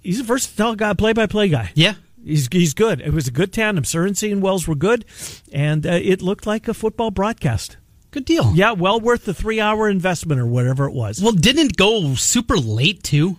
[0.00, 1.70] he's a versatile guy, play by play guy.
[1.74, 1.94] Yeah.
[2.24, 3.00] He's, he's good.
[3.00, 3.84] It was a good tandem.
[3.84, 5.04] Surrency and Wells were good,
[5.52, 7.76] and uh, it looked like a football broadcast.
[8.10, 8.52] Good deal.
[8.54, 11.22] Yeah, well worth the three hour investment or whatever it was.
[11.22, 13.36] Well, didn't go super late too?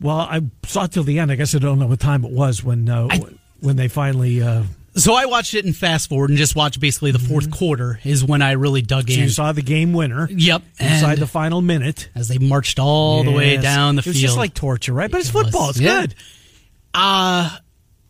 [0.00, 1.32] Well, I saw it till the end.
[1.32, 3.20] I guess I don't know what time it was when uh, I-
[3.60, 4.42] when they finally.
[4.42, 4.64] Uh,
[4.96, 8.24] So I watched it in fast forward and just watched basically the 4th quarter is
[8.24, 9.20] when I really dug so in.
[9.24, 10.26] you saw the game winner.
[10.30, 10.62] Yep.
[10.80, 12.08] Inside the final minute.
[12.14, 14.16] as they marched all the way down the field.
[14.16, 14.22] it field.
[14.22, 15.10] was just like torture, right?
[15.10, 15.44] But it's It was.
[15.44, 15.70] football.
[15.70, 16.00] It's Yeah.
[16.00, 16.14] good.
[16.94, 17.50] Uh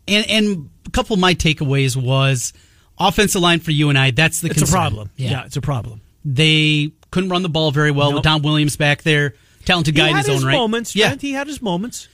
[0.07, 2.53] and and a couple of my takeaways was
[2.97, 4.11] offensive line for UNI.
[4.11, 4.73] That's the It's concern.
[4.75, 5.09] a problem.
[5.17, 5.31] Yeah.
[5.31, 5.45] Yeah.
[5.45, 6.01] it's a problem.
[6.23, 8.15] they couldn't run the ball very well Nope.
[8.17, 9.33] with Don Williams back there.
[9.65, 10.53] Talented guy he in had his own right.
[10.57, 10.95] moments.
[10.95, 11.15] yeah.
[11.19, 12.07] He had his moments.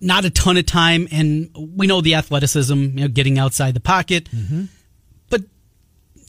[0.00, 3.80] Not a ton of time, and we know the athleticism, you know, getting outside the
[3.80, 4.64] pocket, Mm-hmm.
[5.28, 5.42] but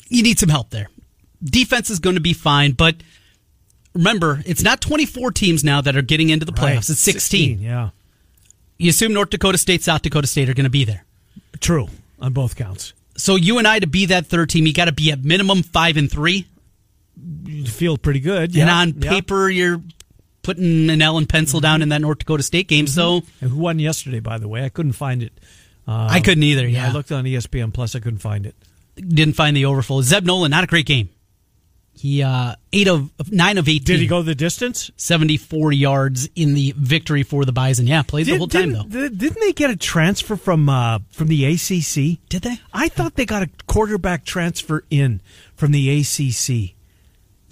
[0.09, 0.89] you need some help there.
[1.43, 2.95] Defense is going to be fine, but
[3.93, 6.89] remember, it's not 24 teams now that are getting into the playoffs.
[6.89, 6.89] Right.
[6.89, 7.59] It's 16.
[7.59, 7.89] Yeah,
[8.77, 11.05] You assume North Dakota State, South Dakota State are going to be there.
[11.59, 11.87] true
[12.19, 12.93] on both counts.
[13.17, 16.11] So UNI to be that third team, you got to be at minimum five and
[16.11, 16.47] three.
[17.45, 18.49] You feel pretty good.
[18.49, 19.09] and yeah, on yeah.
[19.11, 19.81] paper, you're
[20.43, 22.87] putting an L and pencil down in that North Dakota State game.
[22.87, 24.19] So And who won yesterday?
[24.19, 25.33] By the way, I couldn't find it.
[25.87, 26.67] Uh, I couldn't either.
[26.67, 27.95] Yeah, I looked on ESPN Plus.
[27.95, 28.55] I couldn't find it.
[28.95, 30.01] didn't find the overflow.
[30.01, 31.09] Zeb Noland, not a great game.
[31.93, 33.83] He uh, eight of nine of eighteen.
[33.83, 34.89] Did he go the distance?
[34.95, 37.85] Seventy four yards in the victory for the Bison.
[37.85, 38.83] Yeah, played the whole time though.
[38.83, 42.19] Didn't they get a transfer from uh, from the ACC?
[42.29, 42.59] Did they?
[42.73, 45.21] I thought they got a quarterback transfer in
[45.55, 46.75] from the ACC.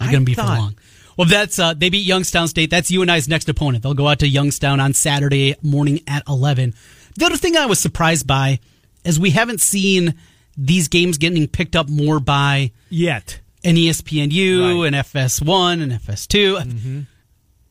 [0.00, 0.74] Not I going to be thought- for long.
[1.20, 2.70] Well, that's uh, they beat Youngstown State.
[2.70, 3.82] That's UNI's next opponent.
[3.82, 6.72] They'll go out to Youngstown on Saturday morning at eleven.
[7.18, 8.58] The other thing I was surprised by
[9.04, 10.14] is we haven't seen
[10.56, 13.38] these games getting picked up more by Yet.
[13.62, 14.88] an ESPNU, Right.
[14.88, 17.04] an FS1, and FS2,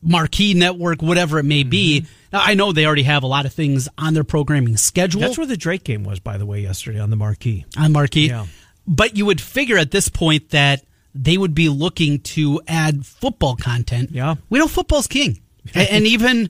[0.00, 2.06] Marquee Network, whatever it may be.
[2.32, 5.36] Now, I know they already have a lot of things on their programming schedule That's
[5.36, 7.64] where the Drake game was, by the way, yesterday on the marquee.
[7.76, 8.28] on Marquee.
[8.28, 8.46] Yeah.
[8.86, 10.84] But you would figure at this point that
[11.14, 14.10] they would be looking to add football content.
[14.12, 14.36] Yeah.
[14.48, 15.40] We know football's king.
[15.74, 16.48] And even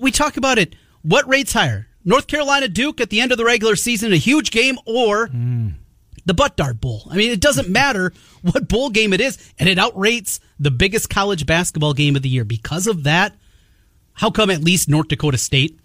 [0.00, 0.74] we talk about it.
[1.02, 1.86] What rates higher?
[2.04, 5.74] North Carolina Duke at the end of the regular season, a huge game, or mm.
[6.26, 7.06] the Butt Dart Bowl?
[7.10, 11.08] I mean, it doesn't matter what bowl game it is, and it outrates the biggest
[11.08, 12.44] college basketball game of the year.
[12.44, 13.34] Because of that,
[14.14, 15.78] how come at least North Dakota State,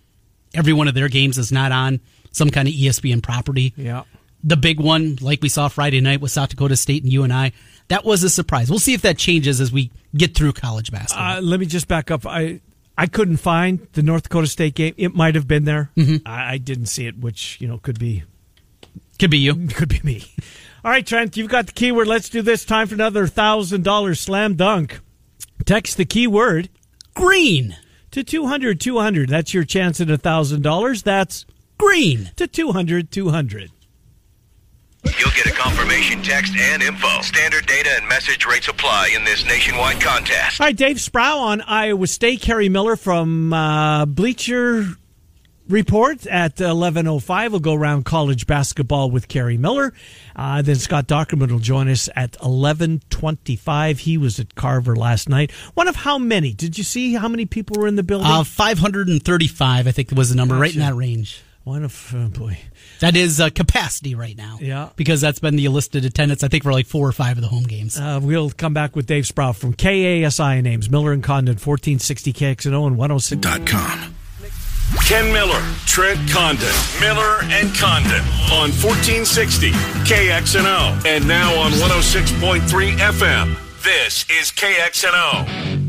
[0.54, 2.00] every one of their games is not on
[2.32, 3.74] some kind of ESPN property?
[3.78, 4.04] Yeah.
[4.43, 7.54] The big one, like we saw Friday night with South Dakota State and UNI,
[7.88, 8.69] that was a surprise.
[8.69, 11.38] We'll see if that changes as we get through college basketball.
[11.38, 12.26] Uh, let me just back up.
[12.26, 12.62] I
[12.97, 14.93] I couldn't find the North Dakota State game.
[14.97, 15.91] It might have been there.
[16.26, 18.23] I, I didn't see it, which you know could be
[19.19, 19.67] Could be you.
[19.69, 20.23] could be me.
[20.86, 22.08] All right, Trent, you've got the keyword.
[22.08, 22.63] Let's do this.
[22.63, 25.00] Time for another thousand dollars slam dunk.
[25.65, 26.69] Text the keyword
[27.15, 27.76] Green.
[28.12, 29.30] to 200 200.
[29.30, 31.04] That's your chance at a thousand dollars.
[31.04, 31.45] That's
[31.78, 32.32] Green.
[32.38, 33.71] to 200 200.
[35.03, 37.21] You'll get a confirmation text and info.
[37.21, 40.60] Standard data and message rates apply in this nationwide contest.
[40.60, 42.41] All right, Dave Sproul on Iowa State.
[42.41, 44.86] Kerry Miller from uh, Bleacher
[45.69, 47.51] Report at 11.05.
[47.51, 49.93] We'll go around college basketball with Kerry Miller.
[50.36, 53.99] Uh, then Scott Dochterman will join us at 11.25.
[53.99, 55.51] He was at Carver last night.
[55.73, 56.53] One of how many?
[56.53, 58.27] Did you see how many people were in the building?
[58.27, 61.41] Uh, 535, I think was the number, right in that range.
[61.63, 62.57] One of, oh boy.
[62.99, 64.57] That is uh, capacity right now.
[64.60, 64.89] Yeah.
[64.95, 67.49] Because that's been the enlisted attendance, I think, for like four or five of the
[67.49, 67.99] home games.
[67.99, 72.88] Uh, we'll come back with Dave Sproul from KASI names, Miller and Condon, 1460 KXNO
[72.88, 73.71] and 106.
[73.71, 74.15] Com.
[75.05, 83.57] Ken Miller, Trent Condon, Miller and Condon on 1460 KXNO and now on 106.3 FM.
[83.83, 85.87] This is KXNO.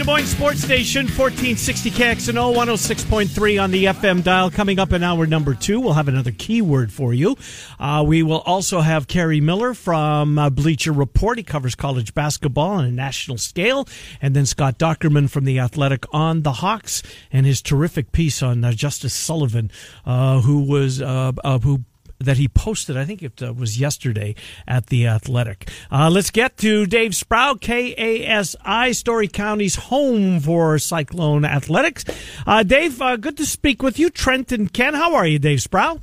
[0.00, 4.50] Des Moines Sports Station, 1460 KXNO, 106.3 on the FM dial.
[4.50, 7.36] Coming up in hour number two, we'll have another keyword for you.
[7.78, 11.36] Uh, we will also have Kerry Miller from uh, Bleacher Report.
[11.36, 13.86] He covers college basketball on a national scale.
[14.22, 18.64] And then Scott Dochterman from The Athletic on the Hawks and his terrific piece on
[18.64, 19.70] uh, Justice Sullivan,
[20.06, 21.84] uh, who was, uh, uh, who
[22.20, 22.96] that he posted.
[22.96, 24.34] I think it uh, was yesterday
[24.68, 25.70] at the Athletic.
[25.90, 32.04] Uh, let's get to Dave Sproul, KASI, Story County's home for Cyclone Athletics.
[32.46, 34.10] Uh, Dave, uh, good to speak with you.
[34.10, 36.00] Trent and Ken, how are you, Dave Sproul?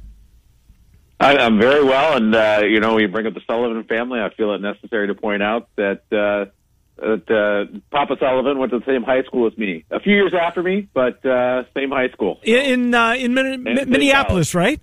[1.20, 4.20] I, I'm very well, and uh, you know, we bring up the Sullivan family.
[4.20, 6.52] I feel it necessary to point out that uh,
[6.98, 10.34] that uh, Papa Sullivan went to the same high school as me, a few years
[10.40, 12.40] after me, but uh, same high school.
[12.44, 14.80] In in, uh, in Min- Minneapolis, right?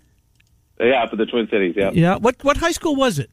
[0.81, 1.75] Yeah, for the Twin Cities.
[1.77, 1.91] Yeah.
[1.93, 2.17] Yeah.
[2.17, 3.31] What what high school was it?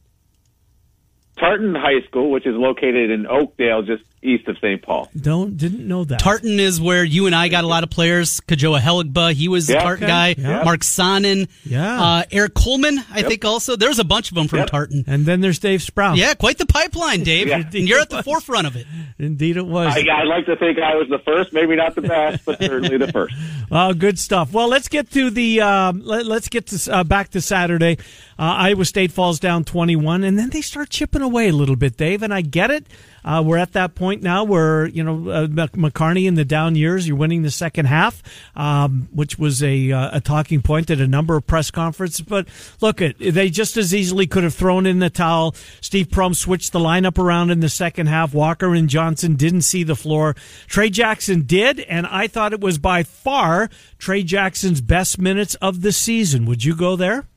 [1.38, 4.82] Tartan High School, which is located in Oakdale, just east of St.
[4.82, 5.10] Paul.
[5.20, 6.20] Don't didn't know that.
[6.20, 8.40] Tartan is where UNI got a lot of players.
[8.42, 9.82] Kajoa Heligba, he was a Yeah.
[9.84, 10.12] Tartan Okay.
[10.12, 10.36] guy.
[10.38, 10.64] Yeah.
[10.64, 11.48] Mark Sonnen.
[11.66, 12.02] Yeah.
[12.02, 13.76] Uh, Eric Coleman, I think also.
[13.76, 14.70] There's a bunch of them from Yep.
[14.70, 15.04] Tartan.
[15.08, 16.16] and then there's Dave Sproul.
[16.16, 17.48] Yeah, quite the pipeline, Dave.
[17.48, 17.64] Yeah.
[17.74, 18.86] And you're at the forefront of it.
[19.18, 19.96] indeed it was.
[19.96, 22.98] I, I'd like to think I was the first, maybe not the best, but certainly
[22.98, 23.34] the first.
[23.74, 24.52] Oh, good stuff.
[24.52, 27.98] Well, let's get to the um, let, us get to, uh, back to Saturday.
[28.38, 31.96] Uh, Iowa State falls down twenty-one, and then they start chipping away a little bit,
[31.96, 32.22] Dave.
[32.22, 32.86] And I get it.
[33.24, 37.08] Uh, we're at that point now where you know uh, McCarney in the down years,
[37.08, 38.24] you're winning the second half,
[38.56, 42.22] um, which was a uh, a talking point at a number of press conferences.
[42.22, 42.48] But
[42.82, 45.56] look, it they just as easily could have thrown in the towel.
[45.82, 48.34] Steve Prohm switched the lineup around in the second half.
[48.34, 50.36] Walker and Johnson didn't see the floor.
[50.68, 53.70] Tre Jackson did, and I thought it was by far
[54.00, 56.46] Tre Jackson's best minutes of the season.
[56.46, 57.28] Would you go there?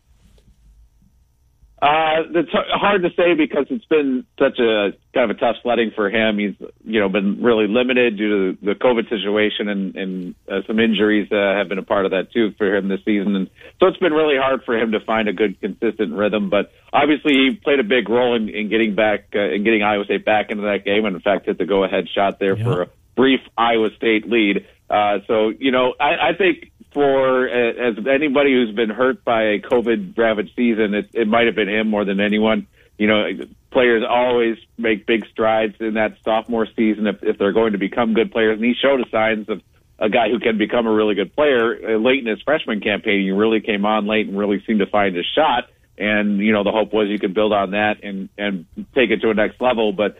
[1.85, 5.90] Uh, it's hard to say because it's been such a kind of a tough sledding
[5.94, 6.38] for him.
[6.38, 10.81] He's you know been really limited due to the COVID situation, and, and uh, some
[10.81, 13.37] injuries uh, have been a part of that too for him this season.
[13.37, 16.49] And so it's been really hard for him to find a good consistent rhythm.
[16.49, 20.07] But obviously, he played a big role in, in getting back uh, in getting Iowa
[20.07, 22.83] State back into that game, and in fact hit the go ahead shot there for
[22.83, 24.66] a brief Iowa State lead.
[24.88, 29.59] Uh, so you know, I, I think for as anybody who's been hurt by a
[29.59, 32.69] COVID ravaged season, it, it might have been him more than anyone.
[32.97, 33.27] You know,
[33.73, 38.15] players always make big strides in that sophomore season if, if they're going to become
[38.15, 39.61] good players, and he showed signs of
[39.99, 43.23] a guy who can become a really good player uh, late in his freshman campaign.
[43.23, 45.69] He really came on late and really seemed to find his shot.
[45.99, 49.21] And you know, the hope was you could build on that and and take it
[49.23, 49.93] to a next level.
[49.93, 50.19] But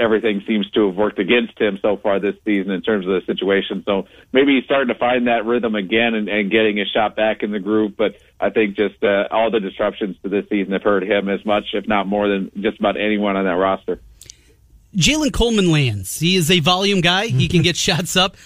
[0.00, 3.20] everything seems to have worked against him so far this season in terms of the
[3.26, 3.82] situation.
[3.84, 7.42] So maybe he's starting to find that rhythm again and, and getting his shot back
[7.42, 7.96] in the group.
[7.96, 11.44] But I think just uh, all the disruptions to this season have hurt him as
[11.44, 14.00] much, if not more, than just about anyone on that roster.
[14.96, 16.18] Jalen Coleman-Lands.
[16.18, 17.26] He is a volume guy.
[17.26, 18.36] He can get shots up.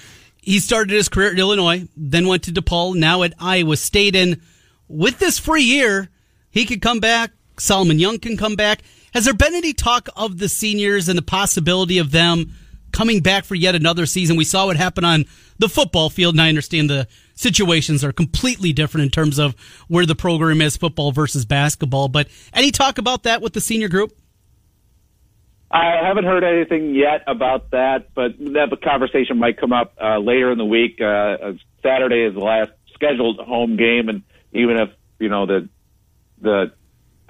[0.42, 4.14] He started his career at Illinois, then went to DePaul, now at Iowa State.
[4.14, 4.42] And
[4.88, 6.10] with this free year,
[6.50, 7.30] he could come back.
[7.58, 8.82] Solomon Young can come back.
[9.14, 12.52] Has there been any talk of the seniors and the possibility of them
[12.90, 14.36] coming back for yet another season?
[14.36, 18.72] We saw what happened on the football field, and I understand the situations are completely
[18.72, 19.54] different in terms of
[19.86, 22.08] where the program is football versus basketball.
[22.08, 24.12] But any talk about that with the senior group?
[25.70, 30.50] I haven't heard anything yet about that, but that conversation might come up uh, later
[30.50, 31.00] in the week.
[31.00, 31.52] Uh,
[31.84, 34.22] Saturday is the last scheduled home game, and
[34.52, 35.68] even if you know the
[36.40, 36.72] the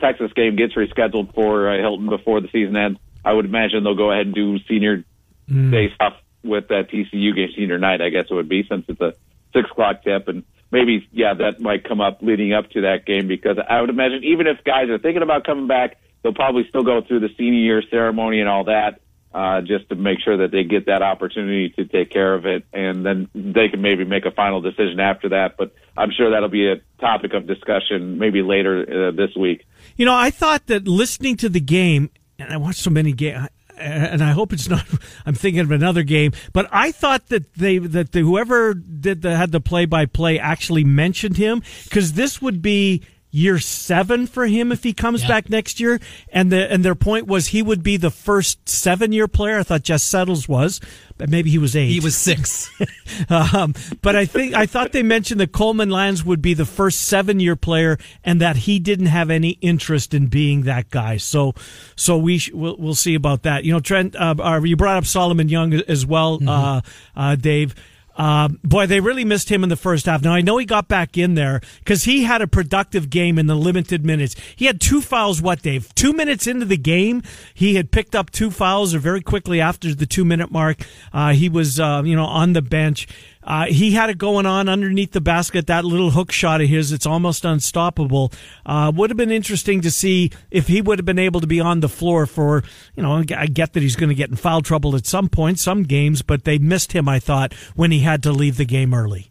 [0.00, 3.94] Texas game gets rescheduled for uh, Hilton before the season ends, I would imagine they'll
[3.94, 5.04] go ahead and do senior
[5.50, 5.70] mm.
[5.70, 8.00] day stuff with that TCU game senior night.
[8.02, 9.14] I guess it would be since it's a
[9.52, 13.28] six o'clock tip, and maybe yeah, that might come up leading up to that game
[13.28, 16.82] because I would imagine even if guys are thinking about coming back they'll probably still
[16.82, 19.00] go through the senior year ceremony and all that,
[19.32, 22.64] uh, just to make sure that they get that opportunity to take care of it,
[22.72, 25.56] and then they can maybe make a final decision after that.
[25.56, 29.66] But I'm sure that'll be a topic of discussion maybe later uh, this week.
[29.96, 33.48] You know, I thought that listening to the game, and I watched so many games
[33.76, 34.86] and I hope it's not.
[35.26, 39.36] I'm thinking of another game, but I thought that they that the, whoever did the
[39.36, 43.02] had the play by play actually mentioned him because this would be
[43.34, 45.28] year seven for him if he comes yeah.
[45.28, 46.00] back next year.
[46.32, 49.58] And the and their point was he would be the first seven year player.
[49.58, 50.80] I thought Jess Settles was,
[51.18, 51.88] but maybe he was eight.
[51.88, 52.70] He was six.
[53.28, 57.02] um, but I think I thought they mentioned that Coleman Lands would be the first
[57.02, 61.16] seven year player, and that he didn't have any interest in being that guy.
[61.16, 61.54] So,
[61.96, 63.64] so we sh- we'll, we'll see about that.
[63.64, 66.48] You know, Trent, uh, uh you brought up Solomon Young as well, mm-hmm.
[66.48, 66.80] uh,
[67.16, 67.74] uh, Dave.
[68.16, 70.22] Uh, boy, they really missed him in the first half.
[70.22, 73.46] Now I know he got back in there because he had a productive game in
[73.46, 74.36] the limited minutes.
[74.56, 75.42] He had two fouls.
[75.42, 75.94] What, Dave?
[75.94, 77.22] Two minutes into the game,
[77.54, 80.78] he had picked up two fouls, or very quickly after the two minute mark,
[81.12, 83.08] uh, he was uh, you know on the bench.
[83.44, 85.66] Uh, he had it going on underneath the basket.
[85.66, 88.32] That little hook shot of his, it's almost unstoppable.
[88.64, 91.60] Uh, would have been interesting to see if he would have been able to be
[91.60, 92.62] on the floor for,
[92.96, 95.58] you know, I get that he's going to get in foul trouble at some point,
[95.58, 98.94] some games, but they missed him, I thought, when he had to leave the game
[98.94, 99.30] early.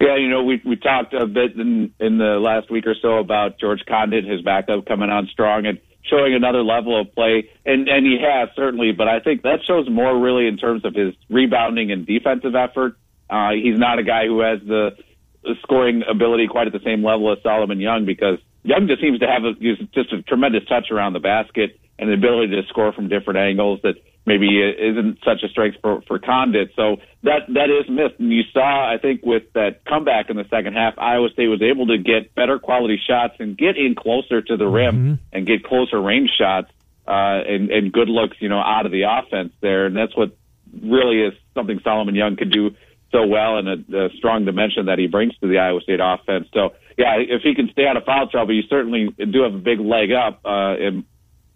[0.00, 3.18] Yeah, you know, we we talked a bit in in the last week or so
[3.18, 7.88] about George Conditt, his backup coming on strong, and showing another level of play, and
[7.88, 8.92] and he has certainly.
[8.92, 12.96] But I think that shows more really in terms of his rebounding and defensive effort.
[13.30, 14.90] Uh, he's not a guy who has the,
[15.62, 19.26] scoring ability quite at the same level as Solomon Young because Young just seems to
[19.26, 19.54] have a,
[19.92, 23.80] just a tremendous touch around the basket and the ability to score from different angles
[23.82, 23.94] that
[24.24, 26.70] maybe isn't such a strength for for Conditt.
[26.76, 28.18] So that that is missed.
[28.18, 31.62] And you saw, I think, with that comeback in the second half, Iowa State was
[31.62, 35.14] able to get better quality shots and get in closer to the rim mm-hmm.
[35.32, 36.70] and get closer range shots
[37.06, 39.86] uh, and and good looks, you know, out of the offense there.
[39.86, 40.36] And that's what
[40.82, 42.70] really is something Solomon Young could do
[43.12, 46.48] so well and a, a strong dimension that he brings to the Iowa State offense.
[46.52, 49.58] So yeah, if he can stay out of foul trouble, you certainly do have a
[49.58, 50.40] big leg up.
[50.44, 51.04] Uh, and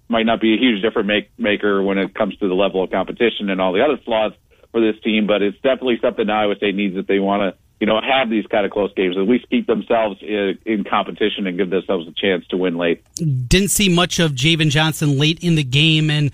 [0.09, 2.91] might not be a huge difference make, maker when it comes to the level of
[2.91, 4.33] competition and all the other flaws
[4.71, 7.87] for this team, but it's definitely something Iowa State needs if they want to, you
[7.87, 9.17] know, have these kind of close games.
[9.17, 13.05] At least keep themselves in, in competition and give themselves a chance to win late.
[13.17, 16.31] Didn't see much of Javan Johnson late in the game, and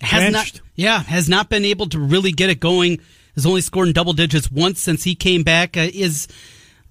[0.00, 0.54] has Benched.
[0.56, 3.00] not, yeah, has not been able to really get it going.
[3.34, 5.76] Has only scored in double digits once since he came back.
[5.76, 6.28] Uh, is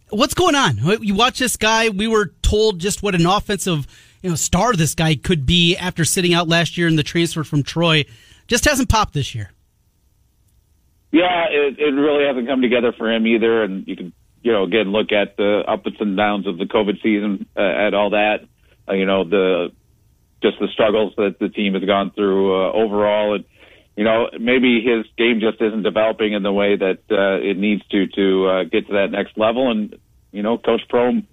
[0.09, 0.77] what's going on?
[1.01, 1.89] You watch this guy.
[1.89, 3.87] We were told just what an offensive
[4.21, 7.43] you know star this guy could be after sitting out last year in the transfer
[7.43, 8.05] from Troy.
[8.47, 9.51] Just hasn't popped this year.
[11.11, 13.63] Yeah, it, it really hasn't come together for him either.
[13.63, 17.01] And you can, you know, again look at the ups and downs of the COVID
[17.01, 18.45] season, uh, at all that.
[18.87, 19.71] Uh, you know, the
[20.41, 23.45] just the struggles that the team has gone through uh, overall, and
[23.95, 27.85] you know, maybe his game just isn't developing in the way that uh, it needs
[27.87, 29.69] to to uh, get to that next level.
[29.69, 29.97] And
[30.31, 31.25] you know, Coach Prohm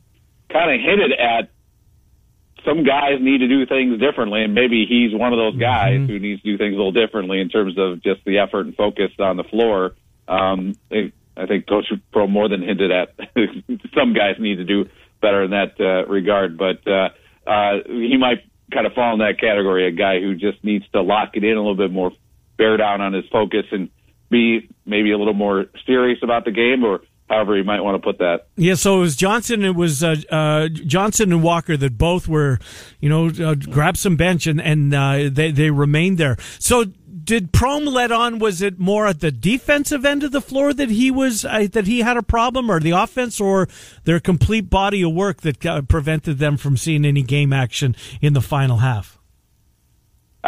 [0.50, 1.50] kind of hinted at
[2.64, 6.06] some guys need to do things differently, and maybe he's one of those guys mm-hmm.
[6.06, 8.74] who needs to do things a little differently in terms of just the effort and
[8.74, 9.94] focus on the floor.
[10.26, 13.14] Um, I I think Coach Prohm more than hinted at
[13.94, 14.86] some guys need to do
[15.20, 17.10] better in that uh, regard, but uh,
[17.46, 18.42] uh, he might
[18.72, 19.86] kind of fall in that category.
[19.86, 22.12] A guy who just needs to lock it in a little bit more,
[22.58, 23.88] bear down on his focus, and
[24.30, 28.06] be maybe a little more serious about the game, or however you might want to
[28.06, 28.48] put that.
[28.56, 29.64] Yeah, so it was Johnson.
[29.64, 32.58] It was uh, uh, Johnson and Walker that both were,
[33.00, 36.36] you know, uh, grabbed some bench and and uh, they they remained there.
[36.58, 36.84] So
[37.28, 38.38] did Prohm let on?
[38.38, 41.86] Was it more at the defensive end of the floor that he was uh, that
[41.86, 43.68] he had a problem, or the offense, or
[44.04, 48.32] their complete body of work that uh, prevented them from seeing any game action in
[48.32, 49.17] the final half?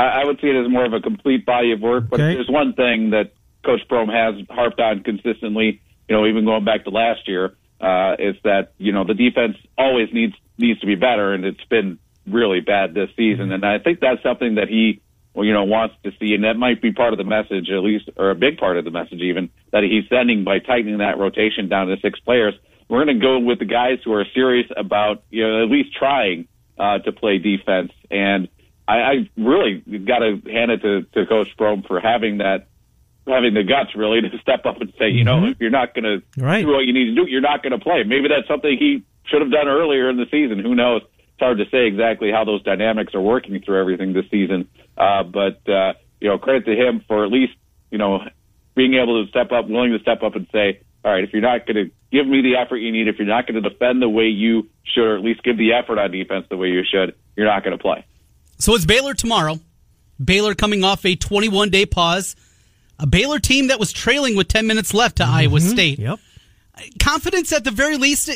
[0.01, 2.05] I, I would see it as more of a complete body of work.
[2.09, 2.35] But Okay.
[2.35, 3.33] there's one thing that
[3.65, 5.81] Coach Prohm has harped on consistently.
[6.09, 9.57] You know, even going back to last year, uh, is that you know the defense
[9.77, 13.53] always needs needs to be better, and it's been really bad this season.
[13.53, 15.01] And I think that's something that he,
[15.35, 17.83] well, you know, wants to see, and that might be part of the message, at
[17.83, 21.19] least, or a big part of the message, even that he's sending by tightening that
[21.19, 22.55] rotation down to six players.
[22.89, 25.97] We're going to go with the guys who are serious about, you know, at least
[25.97, 26.49] trying
[26.79, 27.93] uh, to play defense.
[28.11, 28.49] And
[28.91, 32.67] I, I really got to hand it to, to Coach Prohm for having that,
[33.27, 36.05] having the guts really to step up and say, you know, if you're not going
[36.05, 36.23] to
[36.63, 38.03] do what you need to do, you're not going to play.
[38.03, 40.59] Maybe that's something he should have done earlier in the season.
[40.59, 41.03] Who knows?
[41.03, 44.69] It's hard to say exactly how those dynamics are working through everything this season.
[44.99, 47.53] Uh, but uh, you know, credit to him for at least
[47.91, 48.21] you know
[48.75, 51.43] being able to step up, willing to step up and say, all right, if you're
[51.43, 54.03] not going to give me the effort you need, if you're not going to defend
[54.03, 56.83] the way you should, or at least give the effort on defense the way you
[56.85, 58.05] should, you're not going to play.
[58.61, 59.59] So it's Baylor tomorrow.
[60.23, 62.37] Baylor coming off a 21 day pause.
[62.99, 65.99] A Baylor team that was trailing with 10 minutes left to Iowa State.
[65.99, 66.19] Yep.
[67.01, 68.31] Confidence at the very least.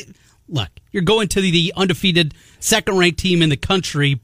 [0.49, 4.19] Look, you're going to the undefeated second ranked team in the country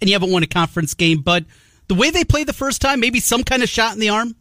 [0.00, 1.44] and you haven't won a conference game, but
[1.88, 4.36] the way they played the first time, maybe some kind of shot in the arm.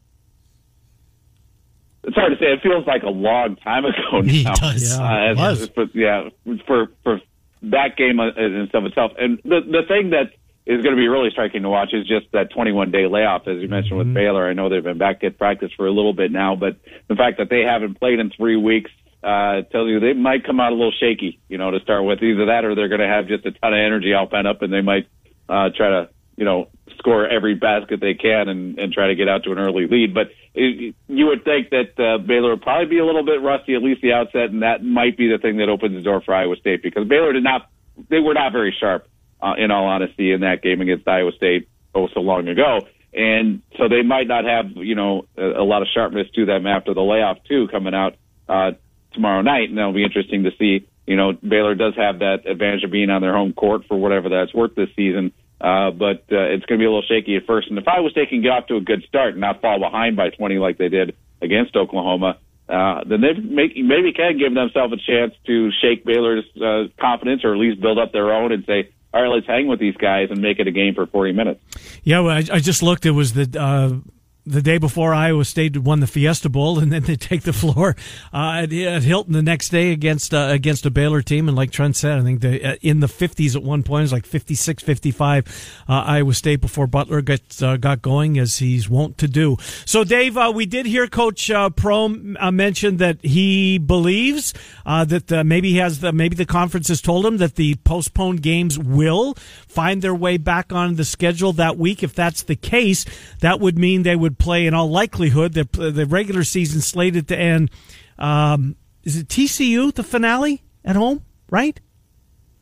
[2.03, 2.51] It's hard to say.
[2.51, 4.21] It feels like a long time ago now.
[4.23, 4.97] It does.
[4.97, 5.03] Yeah.
[5.03, 5.69] Uh, it was.
[5.69, 6.29] But yeah,
[6.67, 7.21] for for
[7.63, 10.33] that game in and of itself, and the the thing that
[10.65, 13.61] is going to be really striking to watch is just that 21 day layoff, as
[13.61, 14.49] you mentioned with Baylor.
[14.49, 17.37] I know they've been back at practice for a little bit now, but the fact
[17.37, 18.89] that they haven't played in three weeks
[19.23, 21.39] uh, tells you they might come out a little shaky.
[21.49, 23.73] You know, to start with, either that or they're going to have just a ton
[23.73, 25.07] of energy all pent up, and they might
[25.47, 29.29] uh, try to you know score every basket they can and, and try to get
[29.29, 30.13] out to an early lead.
[30.15, 33.75] But it, you would think that uh, Baylor would probably be a little bit rusty
[33.75, 36.33] at least the outset, and that might be the thing that opens the door for
[36.33, 37.69] Iowa State because Baylor did not
[38.09, 39.07] they were not very sharp
[39.45, 42.79] uh, in all honesty in that game against Iowa State oh so long ago.
[43.13, 46.67] And so they might not have, you know, a, a lot of sharpness to them
[46.67, 48.15] after the layoff too coming out
[48.49, 48.71] uh,
[49.13, 50.87] tomorrow night, and that'll be interesting to see.
[51.07, 54.29] You know, Baylor does have that advantage of being on their home court for whatever
[54.29, 55.31] that's worth this season.
[55.61, 57.69] Uh, but uh, it's going to be a little shaky at first.
[57.69, 60.17] And if Iowa State can get off to a good start and not fall behind
[60.17, 64.97] by 20 like they did against Oklahoma, uh, then they maybe can give themselves a
[64.97, 68.89] chance to shake Baylor's uh, confidence or at least build up their own and say,
[69.15, 71.61] all right, let's hang with these guys and make it a game for 40 minutes.
[72.03, 73.05] Yeah, well, I, I just looked.
[73.05, 74.01] It was the uh,
[74.45, 77.95] the day before Iowa State won the Fiesta Bowl, and then they take the floor
[78.33, 81.47] uh, at, Hilton the next day against uh, against a Baylor team.
[81.47, 84.01] And like Trent said, I think they uh, in the 50s at one point.
[84.01, 88.57] It was like 56, 55 uh, Iowa State before Butler got uh, got going, as
[88.59, 89.57] he's wont to do.
[89.85, 94.53] So, Dave, uh, we did hear Coach uh, Prohm mention that he believes
[94.85, 98.77] that maybe he has the maybe the conference has told him that the postponed games
[98.77, 99.33] will
[99.67, 102.03] find their way back on the schedule that week.
[102.03, 103.05] If that's the case,
[103.39, 107.37] that would mean they would play in all likelihood the the regular season slated to
[107.37, 107.71] end.
[108.17, 111.23] Um, is it TCU the finale at home?
[111.49, 111.79] Right.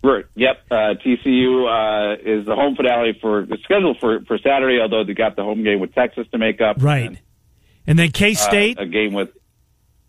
[0.03, 0.25] Right.
[0.35, 0.57] Yep.
[0.69, 4.79] Uh, TCU uh, is the home finale for the schedule for for Saturday.
[4.81, 6.77] Although they got the home game with Texas to make up.
[6.81, 7.05] Right.
[7.07, 7.19] And,
[7.87, 8.79] And then K uh, State.
[8.79, 9.29] a game with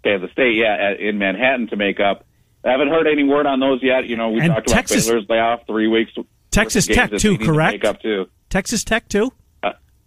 [0.02, 0.56] Kansas State.
[0.56, 2.24] Yeah, at, in Manhattan to make up.
[2.64, 4.06] I haven't heard any word on those yet.
[4.06, 6.12] You know, we And talked Texas- about Baylor's layoff three weeks.
[6.50, 7.74] Texas Tech too, correct?
[7.74, 8.26] Make up too.
[8.48, 9.32] Texas Tech too.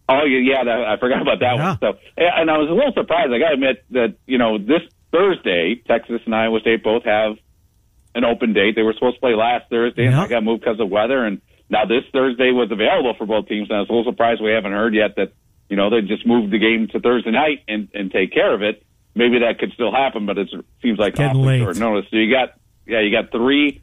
[0.09, 0.63] Oh yeah, yeah.
[0.63, 1.67] That, I forgot about that Yeah.
[1.67, 1.77] one.
[1.79, 3.31] So, and I was a little surprised.
[3.33, 4.81] I got to admit that you know this
[5.11, 7.37] Thursday, Texas and Iowa State both have
[8.15, 8.75] an open date.
[8.75, 10.21] They were supposed to play last Thursday, and Yeah.
[10.23, 11.23] I got moved because of weather.
[11.25, 13.69] And now this Thursday was available for both teams.
[13.69, 15.33] And I was a little surprised we haven't heard yet that
[15.69, 18.61] you know they just moved the game to Thursday night and and take care of
[18.63, 18.83] it.
[19.15, 20.49] Maybe that could still happen, but it
[20.81, 21.59] seems like Getting late.
[21.61, 22.09] short notice.
[22.11, 22.53] So you got
[22.85, 23.81] yeah, you got three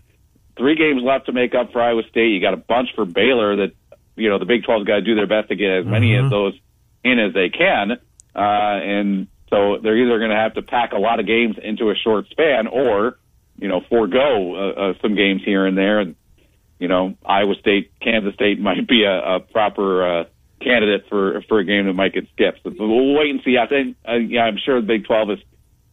[0.56, 2.28] three games left to make up for Iowa State.
[2.30, 3.72] You got a bunch for Baylor that
[4.16, 6.24] you know the Big 12's got to do their best to get as many Uh-huh.
[6.24, 6.54] of those
[7.02, 7.92] in as they can,
[8.34, 11.90] uh, and so they're either going to have to pack a lot of games into
[11.90, 13.18] a short span, or
[13.58, 16.00] you know forego uh, uh, some games here and there.
[16.00, 16.14] And
[16.78, 20.24] you know Iowa State, Kansas State might be a, a proper uh,
[20.60, 22.60] candidate for for a game that might get skipped.
[22.64, 23.58] So we'll wait and see.
[23.58, 25.38] I think uh, yeah, I'm sure the Big 12 is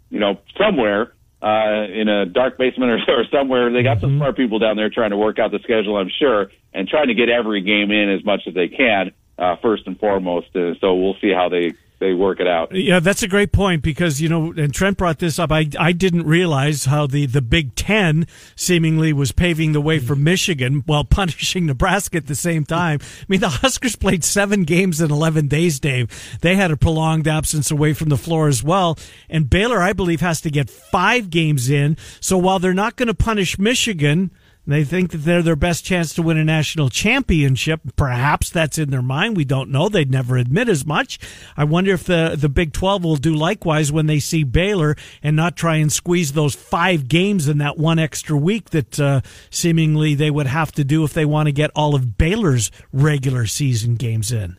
[0.09, 3.71] you know, somewhere uh, in a dark basement or, or somewhere.
[3.71, 6.51] They got some smart people down there trying to work out the schedule, I'm sure,
[6.73, 9.11] and trying to get every game in as much as they can.
[9.37, 12.75] Uh, first and foremost, uh, so we'll see how they they work it out.
[12.75, 15.51] Yeah, that's a great point because you know, and Trent brought this up.
[15.51, 20.15] I I didn't realize how the the Big Ten seemingly was paving the way for
[20.15, 22.99] Michigan while punishing Nebraska at the same time.
[23.01, 25.79] I mean, the Huskers played seven games in eleven days.
[25.79, 28.97] Dave, they had a prolonged absence away from the floor as well.
[29.29, 31.97] And Baylor, I believe, has to get five games in.
[32.19, 34.31] So while they're not going to punish Michigan.
[34.71, 37.81] They think that they're their best chance to win a national championship.
[37.95, 39.35] Perhaps that's in their mind.
[39.35, 39.89] We don't know.
[39.89, 41.19] They'd never admit as much.
[41.57, 45.35] I wonder if the, the Big 12 will do likewise when they see Baylor and
[45.35, 50.15] not try and squeeze those five games in that one extra week that uh, seemingly
[50.15, 53.95] they would have to do if they want to get all of Baylor's regular season
[53.95, 54.57] games in.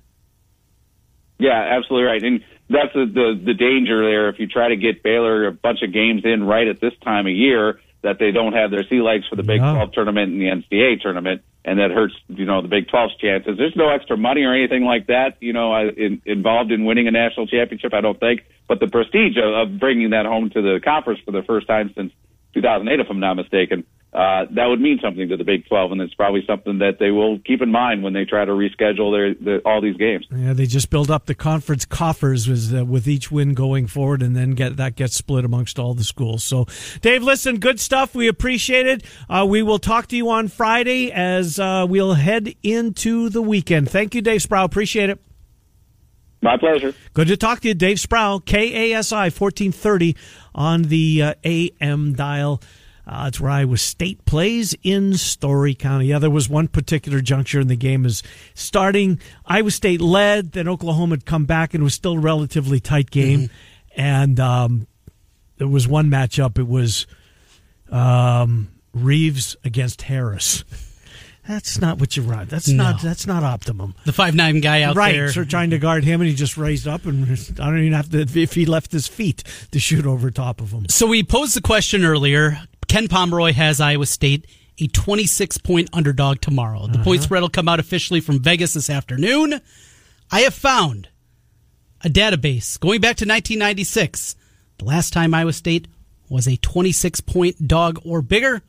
[1.39, 2.23] Yeah, absolutely right.
[2.23, 4.29] And that's the, the, the danger there.
[4.29, 7.27] If you try to get Baylor a bunch of games in right at this time
[7.27, 9.73] of year, that they don't have their sea legs for the Big Yeah.
[9.73, 13.57] 12 tournament and the NCAA tournament, and that hurts, you know, the Big 12's chances.
[13.57, 17.13] There's no extra money or anything like that, you know, in, involved in winning a
[17.13, 18.45] national championship, I don't think.
[18.69, 21.93] But the prestige of, of bringing that home to the conference for the first time
[21.97, 22.13] since
[22.55, 26.01] 2008, if I'm not mistaken, uh, that would mean something to the Big 12, and
[26.03, 29.35] it's probably something that they will keep in mind when they try to reschedule their,
[29.35, 30.27] the, all these games.
[30.31, 34.21] Yeah, they just build up the conference coffers with, uh, with each win going forward,
[34.21, 36.45] and then get that gets split amongst all the schools.
[36.45, 36.67] So,
[37.01, 38.15] Dave, listen, good stuff.
[38.15, 39.03] We appreciate it.
[39.31, 43.89] Uh, we will talk to you on Friday as uh, we'll head into the weekend.
[43.89, 44.67] Thank you, Dave Sproul.
[44.67, 45.23] Appreciate it.
[46.43, 46.93] My pleasure.
[47.15, 50.17] Good to talk to you, Dave Sproul, KASI 1430
[50.55, 52.61] on the uh, AM dial.
[53.07, 56.07] Uh, it's where Iowa State plays in Story County.
[56.07, 58.23] Yeah, there was one particular juncture in the game is
[58.55, 59.19] starting.
[59.45, 63.11] Iowa State led, then Oklahoma had come back, and it was still a relatively tight
[63.11, 63.51] game.
[63.97, 64.87] And um,
[65.59, 66.59] there was one matchup.
[66.59, 67.07] It was
[67.91, 70.65] um, Reaves against Harris.
[71.49, 72.47] That's not what you run.
[72.47, 72.85] That's No.
[72.93, 73.03] not.
[73.03, 73.97] That's not optimum.
[74.05, 75.33] The five nine guy out right, there.
[75.33, 77.25] so trying to guard him, and he just raised up, and
[77.59, 78.21] I don't even have to.
[78.21, 79.43] If he left his feet
[79.73, 82.61] to shoot over top of him, So we posed the question earlier.
[82.89, 84.47] Ken Pomeroy has Iowa State
[84.79, 86.87] a 26 point underdog tomorrow.
[86.87, 87.05] The uh-huh.
[87.05, 89.61] point spread will come out officially from Vegas this afternoon.
[90.31, 91.09] I have found
[92.03, 94.37] a database going back to 1996.
[94.79, 95.89] The last time Iowa State
[96.29, 98.63] was a 26 point dog or bigger.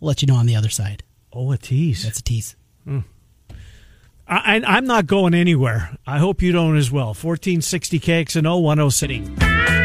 [0.00, 1.02] We'll let you know on the other side.
[1.32, 2.04] oh, a tease.
[2.04, 2.56] That's a tease.
[2.84, 3.00] Hmm.
[4.26, 5.96] I, I, I'm not going anywhere.
[6.06, 7.08] I hope you don't as well.
[7.08, 9.77] 1460 KXNO 10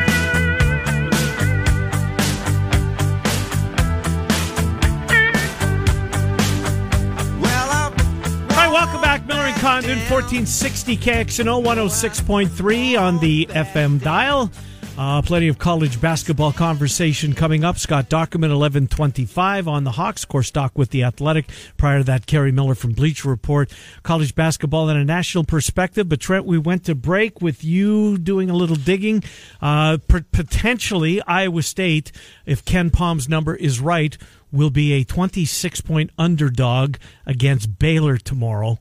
[9.73, 14.51] Condon, 1460 KXNO 106.3 on the FM dial.
[14.99, 17.79] Uh, plenty of college basketball conversation coming up.
[17.79, 20.21] Scott Dochterman, 1125 on the Hawks.
[20.21, 21.49] Of course, Doc with the Athletic.
[21.75, 23.73] Prior to that, Kerry Miller from Bleacher Report.
[24.03, 26.07] College basketball in a national perspective.
[26.07, 29.23] But Trent, we went to break with you doing a little digging.
[29.59, 32.11] Uh, potentially, Iowa State,
[32.45, 34.15] if Ken Pom's number is right,
[34.51, 38.77] will be a 26 point underdog against Baylor tomorrow.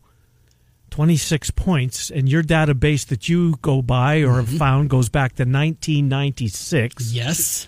[0.92, 5.42] 26 points, and your database that you go by or have found goes back to
[5.44, 7.12] 1996.
[7.14, 7.66] Yes.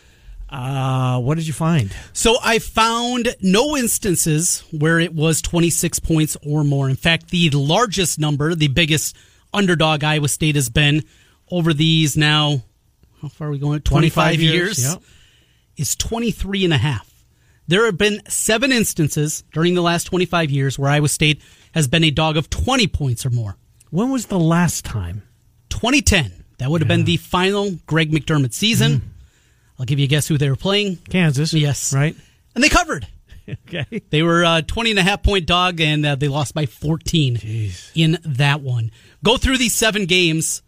[0.50, 1.90] Uh, what did you find?
[2.12, 6.88] So I found no instances where it was 26 points or more.
[6.90, 9.16] In fact, the largest number, the biggest
[9.54, 11.02] underdog Iowa State has been
[11.50, 12.62] over these now,
[13.22, 13.80] how far are we going?
[13.80, 15.02] 25, years, Yep.
[15.78, 17.10] is 23 and a half.
[17.66, 21.40] There have been seven instances during the last 25 years where Iowa State
[21.74, 23.56] has been a dog of 20 points or more.
[23.90, 25.22] When was the last time?
[25.70, 29.12] 2010, that would have been the final Greg McDermott season.
[29.78, 30.96] I'll give you a guess who they were playing.
[31.10, 31.52] Kansas.
[31.52, 31.92] Yes.
[31.92, 32.16] Right?
[32.54, 33.06] And they covered.
[33.68, 34.00] Okay.
[34.08, 37.38] They were uh, 20 and a half point dog, and uh, they lost by 14
[37.94, 38.90] in that one.
[39.22, 40.62] Go through these seven games.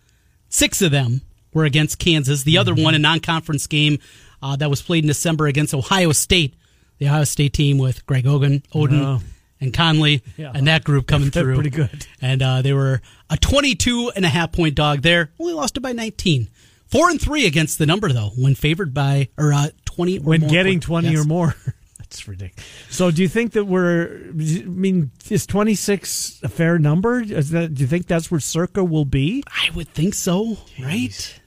[0.50, 1.22] Six of them
[1.54, 2.42] were against Kansas.
[2.42, 3.98] The other one, a non conference game
[4.42, 6.52] uh, that was played in December against Ohio State.
[6.98, 9.22] The Ohio State team with Greg Oden, Oden Oh.
[9.60, 10.52] And Conley, Yeah.
[10.54, 11.54] and that group coming through.
[11.54, 12.06] pretty good.
[12.20, 13.00] And uh, they were
[13.30, 15.30] a 22 and a half point dog there.
[15.38, 16.48] Only lost it by 19.
[16.88, 20.40] Four and three against the number, though, when favored by, or uh, 20 or When
[20.42, 21.20] more getting point- 20 yes.
[21.20, 21.54] or more.
[21.98, 22.64] That's ridiculous.
[22.90, 24.28] So, do you think that we're?
[24.28, 27.20] I mean, is 26 a fair number?
[27.20, 27.74] Is that?
[27.74, 29.42] Do you think that's where Circa will be?
[29.48, 31.40] I would think so, right?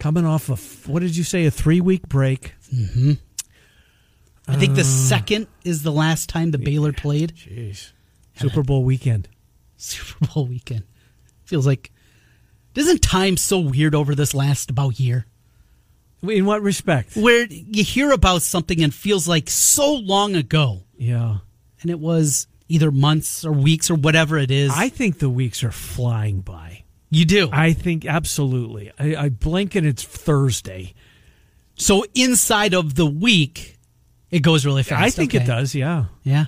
[0.00, 1.46] Coming off of what did you say?
[1.46, 2.54] A three week break.
[4.46, 4.76] I think Uh.
[4.76, 7.92] the second is the last time the Baylor played Jeez.
[8.36, 9.28] Super Bowl weekend.
[9.76, 10.84] Super Bowl weekend.
[11.44, 11.90] Feels like
[12.74, 15.26] doesn't time so weird over this last about year?
[16.22, 17.16] In what respect?
[17.16, 21.38] where you hear about something and feels like so long ago, Yeah.
[21.82, 24.72] and it was either months or weeks or whatever it is.
[24.74, 26.84] I think the weeks are flying by.
[27.10, 27.48] you do.
[27.52, 28.90] I think absolutely.
[28.98, 30.94] I, I blink and it's Thursday.
[31.76, 33.73] so inside of the week,
[34.34, 35.02] it goes really fast.
[35.02, 35.44] I think Okay.
[35.44, 35.74] it does.
[35.74, 36.04] Yeah.
[36.22, 36.46] Yeah.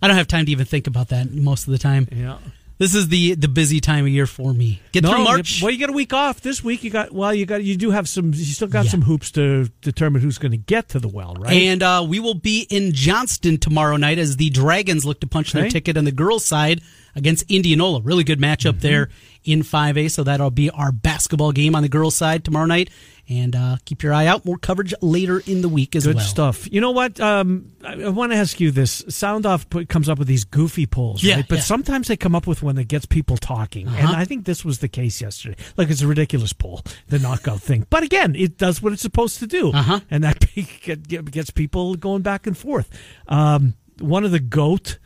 [0.00, 2.06] I don't have time to even think about that most of the time.
[2.10, 2.38] Yeah.
[2.78, 4.80] This is the the busy time of year for me.
[4.92, 5.60] Get through March.
[5.60, 6.84] Well, you got a week off this week.
[6.84, 7.34] You got well.
[7.34, 8.26] You got you do have some.
[8.32, 8.92] You still got Yeah.
[8.92, 11.52] some hoops to determine who's going to get to the well, right?
[11.52, 15.50] And uh, we will be in Johnston tomorrow night as the Dragons look to punch
[15.52, 16.80] their ticket on the girls' side
[17.16, 18.00] against Indianola.
[18.00, 18.78] Really good matchup Mm-hmm.
[18.80, 19.08] there
[19.42, 20.08] in 5A.
[20.12, 22.90] So that'll be our basketball game on the girls' side tomorrow night.
[23.30, 24.46] And uh, keep your eye out.
[24.46, 26.24] More coverage later in the week as Good well.
[26.24, 26.72] Good stuff.
[26.72, 27.20] You know what?
[27.20, 29.04] Um, I, I want to ask you this.
[29.10, 31.44] Sound off put, comes up with these goofy polls, Yeah, right?
[31.46, 31.60] But yeah.
[31.64, 34.14] sometimes they come up with one that gets people talking, and Uh-huh.
[34.16, 35.56] I think this was the case yesterday.
[35.76, 37.86] Like it's a ridiculous poll, the knockout thing.
[37.90, 40.00] But again, it does what it's supposed to do, Uh-huh.
[40.10, 40.40] and that
[40.82, 42.88] get- get- gets people going back and forth.
[43.26, 44.98] Um, one of the goat.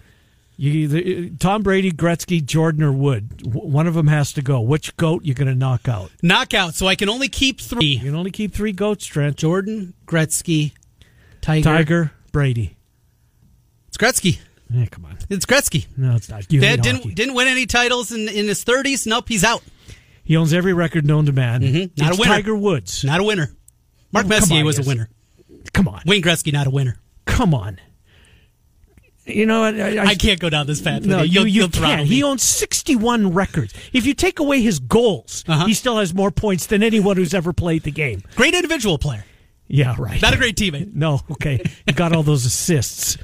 [0.62, 3.44] You either, Tom Brady, Gretzky, Jordan, or Wood.
[3.44, 4.60] One of them has to go.
[4.60, 6.12] Which goat you going to knock out?
[6.22, 6.74] Knockout.
[6.76, 9.36] So I can only keep three You can only keep three goats, Trent.
[9.36, 10.70] Jordan, Gretzky,
[11.40, 11.64] Tiger.
[11.64, 12.76] Tiger, Brady.
[13.88, 14.38] It's Gretzky.
[14.70, 15.18] Yeah, come on.
[15.28, 15.86] It's Gretzky.
[15.96, 16.50] No, it's not.
[16.52, 17.14] You Dad didn't hockey.
[17.14, 19.04] didn't win any titles in in his 30s.
[19.04, 19.64] Nope, he's out.
[20.22, 21.62] He owns every record known to man.
[21.62, 21.90] Mhm.
[21.98, 22.34] Not It's a winner.
[22.34, 23.02] Tiger Woods.
[23.02, 23.50] Not a winner.
[24.12, 24.86] Mark Oh, Messier on, was yes.
[24.86, 25.08] a winner.
[25.72, 26.02] Come on.
[26.06, 26.98] Wayne Gretzky not a winner.
[27.26, 27.80] Come on.
[29.24, 29.80] You know, what?
[29.80, 31.04] I, I can't go down this path.
[31.04, 32.06] No, with you, you you'll can't.
[32.08, 33.72] He owns 61 records.
[33.92, 35.66] If you take away his goals, Uh-huh.
[35.66, 38.22] he still has more points than anyone who's ever played the game.
[38.34, 39.24] Great individual player.
[39.68, 40.20] Yeah, right.
[40.20, 40.92] Not a great teammate.
[40.94, 41.62] No, okay.
[41.86, 43.16] You got all those assists.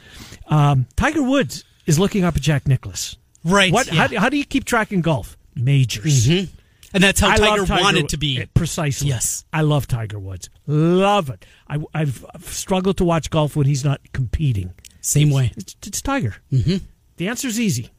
[0.46, 3.16] Um, Tiger Woods is looking up at Jack Nicklaus.
[3.44, 3.72] Right.
[3.72, 3.92] What?
[3.92, 4.06] yeah.
[4.08, 5.36] How, how do you keep track in golf?
[5.56, 6.28] Majors.
[6.28, 8.40] and that's how I Tiger, Tiger wanted to be.
[8.42, 9.08] Eh, Precisely.
[9.08, 9.44] Yes.
[9.52, 10.48] I love Tiger Woods.
[10.66, 11.44] Love it.
[11.68, 14.72] I, I've struggled to watch golf when he's not competing.
[15.08, 15.52] Same way.
[15.56, 16.36] It's, it's Tiger.
[16.52, 16.84] Mm-hmm.
[17.16, 17.90] The answer's easy.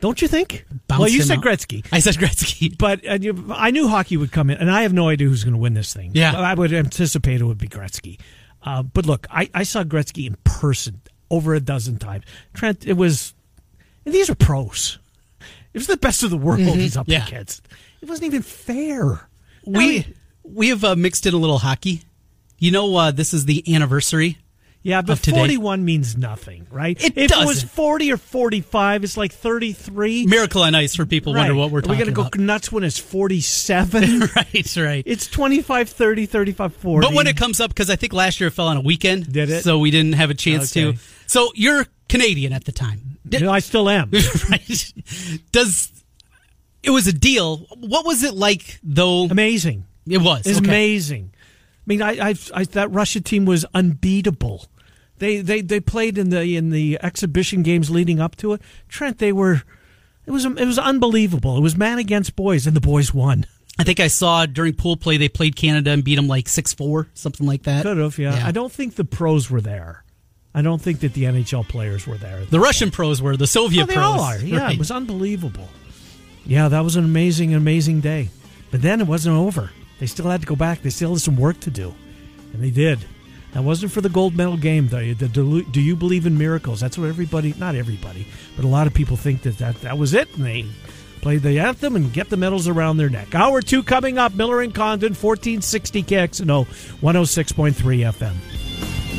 [0.00, 0.64] Don't you think?
[0.88, 1.44] Well, you said out.
[1.44, 1.86] Gretzky.
[1.92, 2.74] I said Gretzky.
[2.78, 5.44] But uh, you, I knew hockey would come in, and I have no idea who's
[5.44, 6.12] going to win this thing.
[6.14, 6.32] Yeah.
[6.40, 8.18] I would anticipate it would be Gretzky.
[8.62, 12.24] Uh, but look, I, I saw Gretzky in person over a dozen times.
[12.54, 13.34] Trent, it was,
[14.06, 14.98] and these are pros.
[15.74, 17.12] It was the best of the world he's up Mm-hmm.
[17.12, 17.26] Yeah.
[17.26, 17.68] against.
[18.00, 19.28] It wasn't even fair.
[19.66, 20.06] We
[20.42, 22.02] we have uh, mixed in a little hockey.
[22.58, 24.38] You know, uh, this is the anniversary.
[24.82, 26.96] Yeah, but 41 means nothing, right?
[27.04, 30.24] It if it was 40 or 45, it's like 33.
[30.26, 32.32] Miracle on Ice for people wonder what we're Are talking we gonna about.
[32.32, 34.20] go nuts when it's 47?
[34.36, 35.02] right, right.
[35.04, 37.06] it's 25, 30, 35, 40.
[37.08, 39.30] But when it comes up, because I think last year it fell on a weekend,
[39.30, 39.64] Did it?
[39.64, 40.92] So we didn't have a chance Okay.
[40.92, 40.98] to.
[41.26, 44.10] So you're Canadian at the time, Did- know, I still am.
[44.50, 44.92] right?
[45.52, 45.92] Does
[46.82, 47.58] it was a deal?
[47.80, 49.24] What was it like though?
[49.24, 49.84] amazing.
[50.08, 50.66] It was It's okay.
[50.68, 51.32] amazing.
[51.90, 54.66] I mean, I, I, I that Russia team was unbeatable.
[55.18, 58.62] They, they they played in the in the exhibition games leading up to it.
[58.88, 59.62] Trent, they were.
[60.24, 61.56] It was it was unbelievable.
[61.56, 63.44] It was man against boys, and the boys won.
[63.76, 66.72] I think I saw during pool play they played Canada and beat them like six
[66.72, 67.82] four, something like that.
[67.82, 68.36] Could have, yeah.
[68.36, 68.46] Yeah.
[68.46, 70.04] I don't think the pros were there.
[70.54, 72.44] I don't think that the NHL players were there.
[72.44, 74.04] The Russian pros were the Soviet Oh, they pros.
[74.04, 74.38] all are.
[74.38, 74.72] Yeah, Right.
[74.74, 75.68] it was unbelievable.
[76.46, 78.30] Yeah, that was an amazing, amazing day.
[78.70, 79.70] But then it wasn't over.
[80.00, 80.82] They still had to go back.
[80.82, 81.94] They still had some work to do,
[82.52, 82.98] and they did.
[83.52, 84.88] That wasn't for the gold medal game.
[84.88, 86.80] The, the, do, do you believe in miracles?
[86.80, 88.26] That's what everybody, not everybody,
[88.56, 90.66] but a lot of people think that that, that was it, and they
[91.20, 93.34] played the anthem and get the medals around their neck.
[93.34, 94.34] Hour two coming up.
[94.34, 96.66] Miller and Condon, 1460 KXNO,
[97.00, 97.74] 106.3
[98.12, 99.09] FM.